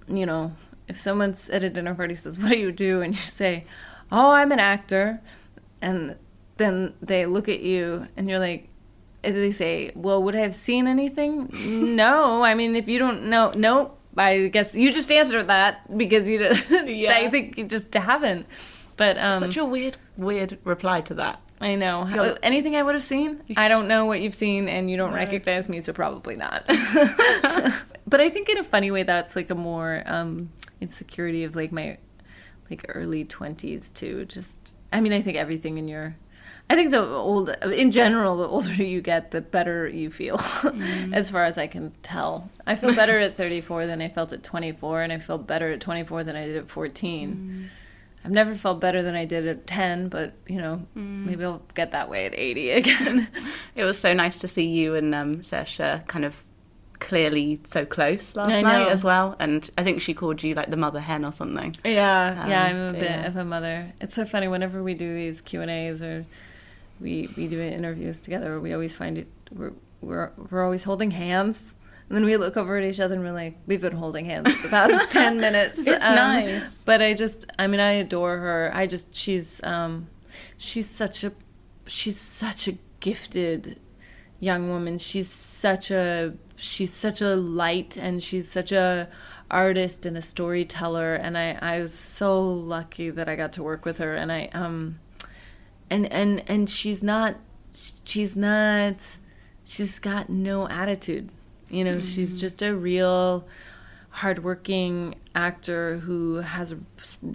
you 0.08 0.26
know, 0.26 0.54
if 0.88 1.00
someone's 1.00 1.50
at 1.50 1.64
a 1.64 1.70
dinner 1.70 1.94
party 1.96 2.16
says, 2.16 2.38
"What 2.38 2.52
do 2.52 2.58
you 2.58 2.72
do?" 2.72 3.02
and 3.02 3.14
you 3.14 3.22
say, 3.22 3.66
"Oh, 4.12 4.32
I'm 4.32 4.52
an 4.52 4.60
actor," 4.60 5.22
and 5.82 6.16
then 6.58 6.94
they 7.02 7.26
look 7.26 7.50
at 7.50 7.60
you 7.60 8.08
and 8.16 8.30
you're 8.30 8.40
like, 8.40 8.70
and 9.24 9.36
they 9.36 9.52
say, 9.52 9.92
"Well, 9.96 10.24
would 10.24 10.36
I 10.36 10.40
have 10.40 10.56
seen 10.56 10.88
anything?" 10.88 11.50
no, 11.96 12.44
I 12.44 12.54
mean, 12.54 12.76
if 12.76 12.88
you 12.88 13.00
don't 13.00 13.26
know, 13.26 13.52
nope. 13.56 14.00
I 14.18 14.48
guess 14.48 14.76
you 14.76 14.92
just 14.92 15.12
answered 15.12 15.48
that 15.48 15.98
because 15.98 16.30
you 16.30 16.40
didn't. 16.40 16.88
Yeah. 16.98 17.14
I 17.14 17.30
think 17.30 17.58
you 17.58 17.66
just 17.66 17.94
haven't. 17.94 18.46
But 18.96 19.18
um, 19.18 19.44
Such 19.44 19.58
a 19.58 19.66
weird, 19.66 19.98
weird 20.18 20.58
reply 20.64 21.02
to 21.02 21.14
that. 21.16 21.42
I 21.60 21.76
know. 21.76 22.04
How, 22.04 22.38
anything 22.44 22.76
I 22.76 22.84
would 22.84 22.94
have 22.94 23.04
seen? 23.04 23.42
I 23.56 23.68
don't 23.68 23.88
know 23.88 24.06
what 24.06 24.22
you've 24.22 24.36
seen, 24.36 24.68
and 24.68 24.92
you 24.92 24.98
don't 24.98 25.14
recognize 25.14 25.70
me, 25.70 25.82
so 25.82 25.92
probably 25.92 26.36
not. 26.36 26.64
but 28.08 28.20
I 28.20 28.30
think 28.30 28.50
in 28.50 28.58
a 28.60 28.64
funny 28.64 28.92
way, 28.92 29.04
that's 29.04 29.36
like 29.36 29.50
a 29.50 29.56
more 29.56 30.04
um, 30.06 30.52
insecurity 30.82 31.44
of 31.44 31.56
like 31.56 31.72
my 31.72 31.98
like 32.70 32.86
early 32.90 33.24
twenties 33.24 33.90
too. 33.92 34.26
Just, 34.26 34.74
I 34.94 35.00
mean, 35.02 35.14
I 35.14 35.22
think 35.22 35.38
everything 35.38 35.78
in 35.78 35.88
your, 35.88 36.16
I 36.70 36.76
think 36.76 36.92
the 36.92 37.02
old, 37.06 37.50
in 37.72 37.92
general, 37.92 38.38
the 38.38 38.48
older 38.48 38.74
you 38.74 39.02
get, 39.02 39.32
the 39.32 39.40
better 39.42 39.88
you 39.88 40.12
feel. 40.12 40.40
as 41.14 41.30
far 41.30 41.46
as 41.46 41.58
I 41.58 41.68
can 41.68 41.94
tell, 42.04 42.50
I 42.66 42.76
feel 42.76 42.94
better 42.94 43.18
at 43.20 43.38
thirty 43.38 43.62
four 43.62 43.86
than 43.88 44.02
I 44.02 44.10
felt 44.10 44.34
at 44.34 44.44
twenty 44.44 44.74
four, 44.74 45.02
and 45.02 45.14
I 45.14 45.20
feel 45.20 45.38
better 45.38 45.72
at 45.72 45.80
twenty 45.80 46.04
four 46.04 46.24
than 46.24 46.36
I 46.36 46.46
did 46.46 46.58
at 46.58 46.70
fourteen. 46.70 47.70
I've 48.26 48.32
never 48.32 48.56
felt 48.56 48.82
better 48.82 49.02
than 49.04 49.16
I 49.16 49.24
did 49.24 49.48
at 49.48 49.66
10, 49.68 50.10
but 50.10 50.34
you 50.48 50.58
know, 50.58 50.86
maybe 50.96 51.46
I'll 51.46 51.62
get 51.76 51.92
that 51.92 52.10
way 52.10 52.26
at 52.26 52.34
80 52.36 52.72
again. 52.72 53.28
It 53.76 53.86
was 53.86 53.98
so 53.98 54.12
nice 54.12 54.40
to 54.40 54.50
see 54.50 54.66
you 54.66 54.96
and 54.96 55.16
um, 55.16 55.38
Saoirse 55.44 56.06
kind 56.08 56.26
of 56.26 56.44
clearly 57.00 57.62
so 57.64 57.86
close 57.86 58.36
last 58.36 58.52
I 58.52 58.62
night 58.64 58.84
know. 58.86 58.90
as 58.90 59.02
well. 59.04 59.36
And 59.40 59.70
I 59.78 59.84
think 59.86 60.02
she 60.02 60.14
called 60.14 60.44
you 60.44 60.56
like 60.56 60.70
the 60.72 60.76
mother 60.76 61.00
hen 61.00 61.24
or 61.24 61.32
something. 61.32 61.78
yeah, 61.86 62.48
yeah, 62.50 62.64
Um, 62.66 62.70
I'm 62.76 62.96
a 62.96 63.00
bit 63.00 63.04
yeah. 63.04 63.28
of 63.28 63.38
a 63.38 63.46
mother. 63.46 63.94
It's 64.02 64.16
so 64.16 64.26
funny 64.26 64.50
whenever 64.50 64.84
we 64.84 64.94
do 64.94 65.14
these 65.14 65.40
Q&As 65.40 66.02
or 66.02 66.26
we 67.00 67.30
we 67.36 67.48
do 67.48 67.62
interviews 67.62 68.22
together, 68.22 68.60
we 68.60 68.74
always 68.74 68.94
find 68.94 69.18
it 69.18 69.28
we're 69.52 69.74
we're 70.02 70.32
we're 70.50 70.64
always 70.64 70.84
holding 70.84 71.12
hands. 71.12 71.74
And 72.10 72.16
then 72.16 72.24
we 72.24 72.38
look 72.38 72.56
over 72.56 72.78
at 72.78 72.86
each 72.86 73.02
other 73.02 73.16
and 73.16 73.24
we're 73.24 73.34
like, 73.34 73.58
we've 73.66 73.82
been 73.82 73.98
holding 73.98 74.26
hands 74.26 74.50
for 74.50 74.64
the 74.64 74.70
past 74.70 75.12
10 75.12 75.42
minutes. 75.42 75.78
It's 75.80 75.88
nice. 75.88 76.74
But 76.86 77.02
I 77.02 77.14
just, 77.14 77.46
I 77.60 77.68
mean, 77.68 77.82
I 77.82 77.94
adore 77.94 78.38
her. 78.38 78.72
I 78.74 78.88
just, 78.88 79.14
she's, 79.14 79.62
um, 79.64 80.08
she's 80.58 80.90
such 80.90 81.26
a, 81.26 81.34
she's 81.86 82.18
such 82.18 82.70
a 82.70 82.78
gifted 83.02 83.82
young 84.40 84.70
woman. 84.70 85.00
She's 85.00 85.30
such 85.30 85.92
a, 85.92 86.34
she's 86.56 86.94
such 86.94 87.22
a 87.22 87.36
light 87.36 87.98
and 87.98 88.24
she's 88.24 88.50
such 88.50 88.72
a 88.72 89.10
artist 89.52 90.06
and 90.06 90.16
a 90.16 90.22
storyteller. 90.22 91.16
And 91.16 91.38
I, 91.38 91.58
I 91.62 91.82
was 91.82 91.94
so 91.94 92.42
lucky 92.42 93.10
that 93.10 93.28
I 93.28 93.36
got 93.36 93.52
to 93.54 93.64
work 93.64 93.84
with 93.84 93.98
her. 93.98 94.16
And 94.16 94.32
I, 94.32 94.46
um, 94.54 95.00
and, 95.90 96.12
and, 96.12 96.44
and 96.48 96.70
she's 96.70 97.02
not, 97.04 97.36
she's 98.04 98.36
not, 98.36 99.18
she's 99.66 100.00
got 100.00 100.30
no 100.30 100.68
attitude. 100.68 101.30
You 101.70 101.84
know, 101.84 102.02
she's 102.02 102.40
just 102.40 102.62
a 102.62 102.74
real 102.76 103.46
hardworking 104.10 105.16
actor 105.36 106.00
who 106.00 106.36
has 106.38 106.74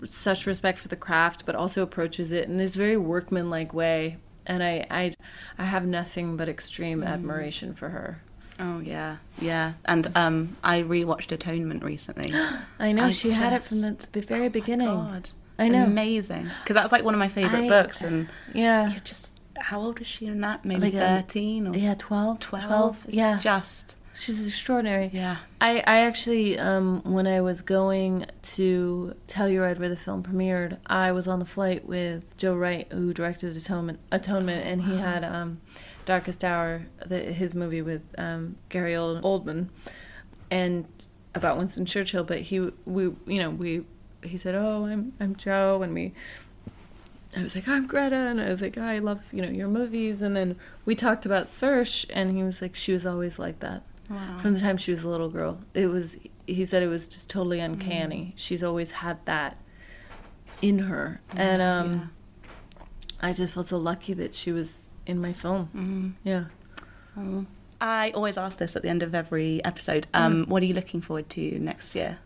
such 0.04 0.46
respect 0.46 0.78
for 0.78 0.88
the 0.88 0.96
craft, 0.96 1.44
but 1.46 1.54
also 1.54 1.82
approaches 1.82 2.32
it 2.32 2.48
in 2.48 2.56
this 2.56 2.74
very 2.74 2.96
workmanlike 2.96 3.72
way. 3.72 4.16
And 4.46 4.62
I, 4.62 4.86
I, 4.90 5.12
I 5.58 5.64
have 5.64 5.86
nothing 5.86 6.36
but 6.36 6.48
extreme 6.48 7.04
admiration 7.04 7.74
for 7.74 7.90
her. 7.90 8.22
Oh 8.58 8.80
yeah, 8.80 9.18
yeah. 9.40 9.74
And 9.84 10.10
um, 10.16 10.56
I 10.62 10.82
rewatched 10.82 11.32
Atonement 11.32 11.82
recently. 11.84 12.34
I 12.78 12.92
know 12.92 13.04
I 13.06 13.10
she 13.10 13.30
had 13.30 13.52
it 13.52 13.64
from 13.64 13.80
the 13.80 13.92
just- 13.92 14.28
very 14.28 14.48
beginning. 14.48 14.88
God, 14.88 15.30
I 15.64 15.68
know. 15.68 15.84
amazing. 15.84 16.50
Because 16.62 16.74
that's 16.74 16.92
like 16.92 17.04
one 17.04 17.14
of 17.14 17.18
my 17.18 17.28
favorite 17.28 17.64
I- 17.64 17.68
books, 17.68 18.00
and 18.00 18.28
Yeah, 18.54 18.90
you're 18.90 19.00
just 19.00 19.30
how 19.58 19.80
old 19.80 20.00
is 20.00 20.06
she 20.06 20.26
in 20.26 20.40
that? 20.40 20.64
Maybe 20.64 20.80
Like, 20.90 20.94
um, 20.94 21.22
thirteen 21.22 21.66
or 21.68 21.76
yeah, 21.76 21.94
12, 21.96 22.40
12? 22.40 23.04
It's 23.06 23.16
Yeah, 23.16 23.38
just 23.38 23.94
she's 24.14 24.44
extraordinary. 24.46 25.10
yeah. 25.12 25.36
I, 25.60 25.78
I 25.86 25.98
actually, 26.00 26.58
um, 26.58 27.00
when 27.04 27.26
I 27.28 27.40
was 27.42 27.60
going 27.60 28.26
to 28.42 29.14
Telluride 29.28 29.78
where 29.78 29.88
the 29.88 29.96
film 29.96 30.22
premiered, 30.24 30.78
I 30.86 31.12
was 31.12 31.28
on 31.28 31.38
the 31.38 31.44
flight 31.44 31.86
with 31.86 32.24
Joe 32.38 32.56
Wright, 32.56 32.90
who 32.92 33.14
directed 33.14 33.56
Atonement, 33.56 34.00
Atonement 34.10 34.66
and 34.66 34.82
he 34.82 34.96
had 34.96 35.22
um, 35.22 35.60
Darkest 36.06 36.42
Hour, 36.42 36.82
the, 37.06 37.18
his 37.20 37.54
movie 37.54 37.82
with 37.82 38.02
um, 38.18 38.56
Gary 38.68 38.94
Oldman, 38.94 39.68
and 40.50 40.86
about 41.34 41.56
Winston 41.58 41.86
Churchill. 41.86 42.24
But 42.24 42.40
he, 42.40 42.58
we, 42.84 43.04
you 43.04 43.38
know, 43.38 43.50
we, 43.50 43.84
he 44.22 44.36
said, 44.38 44.54
"Oh, 44.54 44.86
I'm, 44.86 45.12
I'm 45.20 45.36
Joe," 45.36 45.82
and 45.82 45.92
we, 45.94 46.12
I 47.36 47.42
was 47.42 47.54
like, 47.54 47.66
I'm 47.68 47.86
Greta, 47.86 48.14
and 48.16 48.40
I 48.40 48.48
was 48.50 48.60
like, 48.60 48.76
I 48.78 48.98
love 48.98 49.20
you 49.32 49.42
know 49.42 49.48
your 49.48 49.68
movies, 49.68 50.20
and 50.22 50.36
then 50.36 50.56
we 50.84 50.94
talked 50.94 51.24
about 51.26 51.46
Saoirse, 51.46 52.06
and 52.10 52.36
he 52.36 52.42
was 52.42 52.60
like, 52.62 52.74
she 52.76 52.92
was 52.92 53.04
always 53.06 53.38
like 53.38 53.60
that 53.60 53.82
Wow. 54.10 54.38
from 54.42 54.54
the 54.54 54.60
time 54.60 54.76
she 54.76 54.90
was 54.90 55.02
a 55.02 55.08
little 55.08 55.28
girl. 55.30 55.60
It 55.74 55.86
was 55.86 56.16
he 56.46 56.64
said 56.66 56.82
it 56.82 56.88
was 56.88 57.08
just 57.08 57.30
totally 57.30 57.60
uncanny. 57.60 58.34
She's 58.36 58.62
always 58.62 58.90
had 58.90 59.24
that 59.26 59.56
in 60.60 60.80
her, 60.80 61.20
and 61.34 61.62
um, 61.62 62.10
I 63.20 63.32
just 63.32 63.52
felt 63.54 63.66
so 63.66 63.78
lucky 63.78 64.12
that 64.14 64.34
she 64.34 64.52
was 64.52 64.88
in 65.06 65.20
my 65.20 65.32
film. 65.32 65.68
Mhm. 65.74 66.12
Yeah. 66.24 66.44
Oh. 67.16 67.46
I 67.80 68.10
always 68.12 68.36
ask 68.38 68.58
this 68.58 68.76
at 68.76 68.82
the 68.82 68.88
end 68.88 69.02
of 69.02 69.12
every 69.14 69.64
episode. 69.64 70.06
Mm. 70.14 70.20
Um, 70.20 70.44
What 70.46 70.62
are 70.62 70.66
you 70.66 70.74
looking 70.74 71.00
forward 71.00 71.28
to 71.30 71.58
next 71.58 71.94
year? 71.96 72.18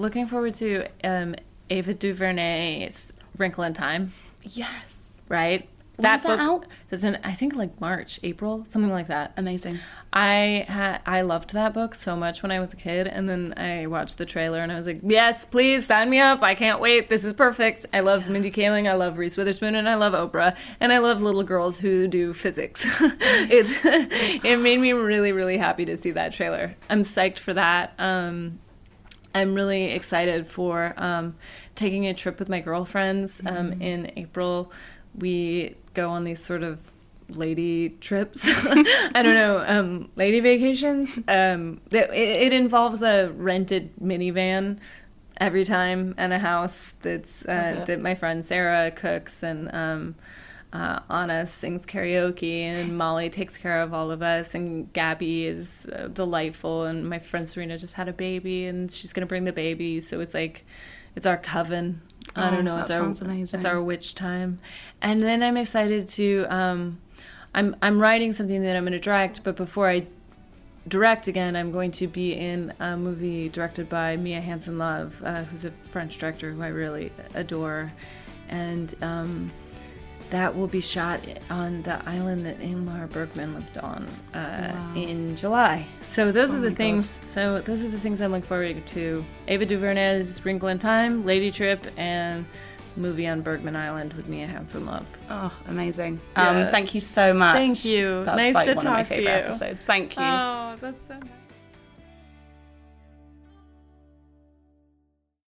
Looking 0.00 0.26
forward 0.26 0.54
to 0.54 0.86
um, 1.04 1.34
Ava 1.68 1.92
DuVernay's 1.92 3.12
Wrinkle 3.36 3.64
in 3.64 3.74
Time. 3.74 4.12
Yes. 4.42 5.18
Right. 5.28 5.68
When 5.96 6.14
is 6.14 6.22
that 6.22 6.40
out? 6.40 6.64
is 6.90 7.04
in 7.04 7.18
I 7.22 7.34
think 7.34 7.54
like 7.54 7.78
March, 7.82 8.18
April, 8.22 8.66
something 8.70 8.90
like 8.90 9.08
that. 9.08 9.34
Amazing. 9.36 9.78
I 10.10 10.64
had 10.66 11.02
I 11.04 11.20
loved 11.20 11.52
that 11.52 11.74
book 11.74 11.94
so 11.94 12.16
much 12.16 12.42
when 12.42 12.50
I 12.50 12.60
was 12.60 12.72
a 12.72 12.76
kid, 12.76 13.08
and 13.08 13.28
then 13.28 13.52
I 13.58 13.88
watched 13.88 14.16
the 14.16 14.24
trailer 14.24 14.60
and 14.60 14.72
I 14.72 14.76
was 14.76 14.86
like, 14.86 15.00
"Yes, 15.02 15.44
please 15.44 15.84
sign 15.84 16.08
me 16.08 16.18
up! 16.18 16.42
I 16.42 16.54
can't 16.54 16.80
wait. 16.80 17.10
This 17.10 17.22
is 17.22 17.34
perfect. 17.34 17.84
I 17.92 18.00
love 18.00 18.26
Mindy 18.30 18.50
Kaling, 18.50 18.88
I 18.88 18.94
love 18.94 19.18
Reese 19.18 19.36
Witherspoon, 19.36 19.74
and 19.74 19.86
I 19.86 19.96
love 19.96 20.14
Oprah, 20.14 20.56
and 20.80 20.94
I 20.94 20.98
love 20.98 21.20
little 21.20 21.44
girls 21.44 21.78
who 21.78 22.08
do 22.08 22.32
physics. 22.32 22.86
it's 23.00 23.72
it 24.42 24.58
made 24.60 24.80
me 24.80 24.94
really 24.94 25.32
really 25.32 25.58
happy 25.58 25.84
to 25.84 26.00
see 26.00 26.12
that 26.12 26.32
trailer. 26.32 26.74
I'm 26.88 27.02
psyched 27.02 27.38
for 27.38 27.52
that. 27.52 27.92
Um, 27.98 28.60
I'm 29.34 29.54
really 29.54 29.84
excited 29.92 30.46
for 30.46 30.94
um, 30.96 31.36
taking 31.74 32.06
a 32.06 32.14
trip 32.14 32.38
with 32.38 32.48
my 32.48 32.60
girlfriends 32.60 33.40
um, 33.46 33.80
in 33.80 34.10
April. 34.16 34.72
We 35.16 35.76
go 35.94 36.10
on 36.10 36.24
these 36.24 36.42
sort 36.44 36.62
of 36.62 36.78
lady 37.28 37.90
trips. 38.00 38.42
I 38.46 39.22
don't 39.22 39.34
know, 39.34 39.64
um, 39.66 40.10
lady 40.16 40.40
vacations. 40.40 41.10
Um, 41.28 41.80
it, 41.90 42.10
it 42.12 42.52
involves 42.52 43.02
a 43.02 43.30
rented 43.36 43.92
minivan 44.02 44.78
every 45.38 45.64
time 45.64 46.14
and 46.18 46.32
a 46.32 46.38
house 46.38 46.94
that's 47.02 47.44
uh, 47.46 47.74
Okay. 47.76 47.84
that 47.86 48.00
my 48.00 48.14
friend 48.14 48.44
Sarah 48.44 48.90
cooks 48.90 49.42
and. 49.42 49.72
Um, 49.74 50.14
uh, 50.72 51.00
Anna 51.10 51.46
sings 51.46 51.84
karaoke, 51.86 52.60
and 52.62 52.96
Molly 52.96 53.28
takes 53.30 53.56
care 53.56 53.80
of 53.82 53.92
all 53.92 54.10
of 54.10 54.22
us, 54.22 54.54
and 54.54 54.92
Gabby 54.92 55.46
is 55.46 55.86
uh, 55.92 56.08
delightful, 56.08 56.84
and 56.84 57.08
my 57.08 57.18
friend 57.18 57.48
Serena 57.48 57.76
just 57.78 57.94
had 57.94 58.08
a 58.08 58.12
baby, 58.12 58.66
and 58.66 58.90
she's 58.90 59.12
gonna 59.12 59.26
bring 59.26 59.44
the 59.44 59.52
baby, 59.52 60.00
so 60.00 60.20
it's 60.20 60.34
like, 60.34 60.64
it's 61.16 61.26
our 61.26 61.36
coven. 61.36 62.00
I 62.36 62.48
Oh, 62.48 62.50
don't 62.52 62.64
know. 62.64 62.78
It's 62.78 62.90
our 62.90 63.02
amazing. 63.02 63.58
it's 63.58 63.64
our 63.64 63.82
witch 63.82 64.14
time, 64.14 64.60
and 65.02 65.22
then 65.22 65.42
I'm 65.42 65.56
excited 65.56 66.06
to. 66.08 66.46
Um, 66.48 67.00
I'm 67.52 67.74
I'm 67.82 67.98
writing 67.98 68.32
something 68.32 68.62
that 68.62 68.76
I'm 68.76 68.84
gonna 68.84 69.00
direct, 69.00 69.42
but 69.42 69.56
before 69.56 69.88
I 69.88 70.06
direct 70.86 71.26
again, 71.26 71.56
I'm 71.56 71.72
going 71.72 71.90
to 71.92 72.06
be 72.06 72.32
in 72.34 72.72
a 72.78 72.96
movie 72.96 73.48
directed 73.48 73.88
by 73.88 74.16
Mia 74.16 74.40
Hansen 74.40 74.78
Love, 74.78 75.20
uh, 75.24 75.42
who's 75.44 75.64
a 75.64 75.72
French 75.82 76.18
director 76.18 76.52
who 76.52 76.62
I 76.62 76.68
really 76.68 77.10
adore, 77.34 77.92
and 78.48 78.94
um, 79.02 79.50
that 80.30 80.56
will 80.56 80.66
be 80.68 80.80
shot 80.80 81.20
on 81.50 81.82
the 81.82 82.00
island 82.08 82.46
that 82.46 82.60
Ingmar 82.60 83.10
Bergman 83.10 83.54
lived 83.54 83.78
on 83.78 84.06
uh, 84.34 84.72
Wow. 84.74 84.92
in 84.96 85.36
July. 85.36 85.86
So 86.08 86.32
those 86.32 86.50
Oh 86.50 86.56
are 86.56 86.60
the 86.60 86.70
things. 86.70 87.18
So 87.22 87.60
those 87.60 87.84
are 87.84 87.88
the 87.88 87.98
things 87.98 88.20
I'm 88.20 88.30
looking 88.32 88.46
forward 88.46 88.86
to: 88.88 89.24
Ava 89.48 89.66
DuVernay's 89.66 90.44
Wrinkle 90.44 90.68
in 90.68 90.78
Time, 90.78 91.24
Lady 91.24 91.50
Trip, 91.50 91.84
and 91.96 92.44
movie 92.96 93.26
on 93.26 93.40
Bergman 93.40 93.76
Island 93.76 94.12
with 94.14 94.28
Mia 94.28 94.46
Hansen 94.46 94.84
Love. 94.86 95.06
Oh, 95.30 95.52
amazing. 95.68 96.20
Yeah. 96.36 96.64
Um, 96.66 96.70
thank 96.70 96.94
you 96.94 97.00
so 97.00 97.32
much. 97.32 97.54
Thank 97.56 97.84
you. 97.84 98.24
That's 98.24 98.36
Nice 98.36 98.54
like 98.54 98.64
to 98.66 98.74
one 98.74 98.86
of 98.86 98.92
my 98.92 99.02
talk 99.02 99.08
to 99.16 99.22
you. 99.22 99.28
episodes. 99.28 99.80
Thank 99.86 100.16
you. 100.16 100.22
Oh, 100.22 100.76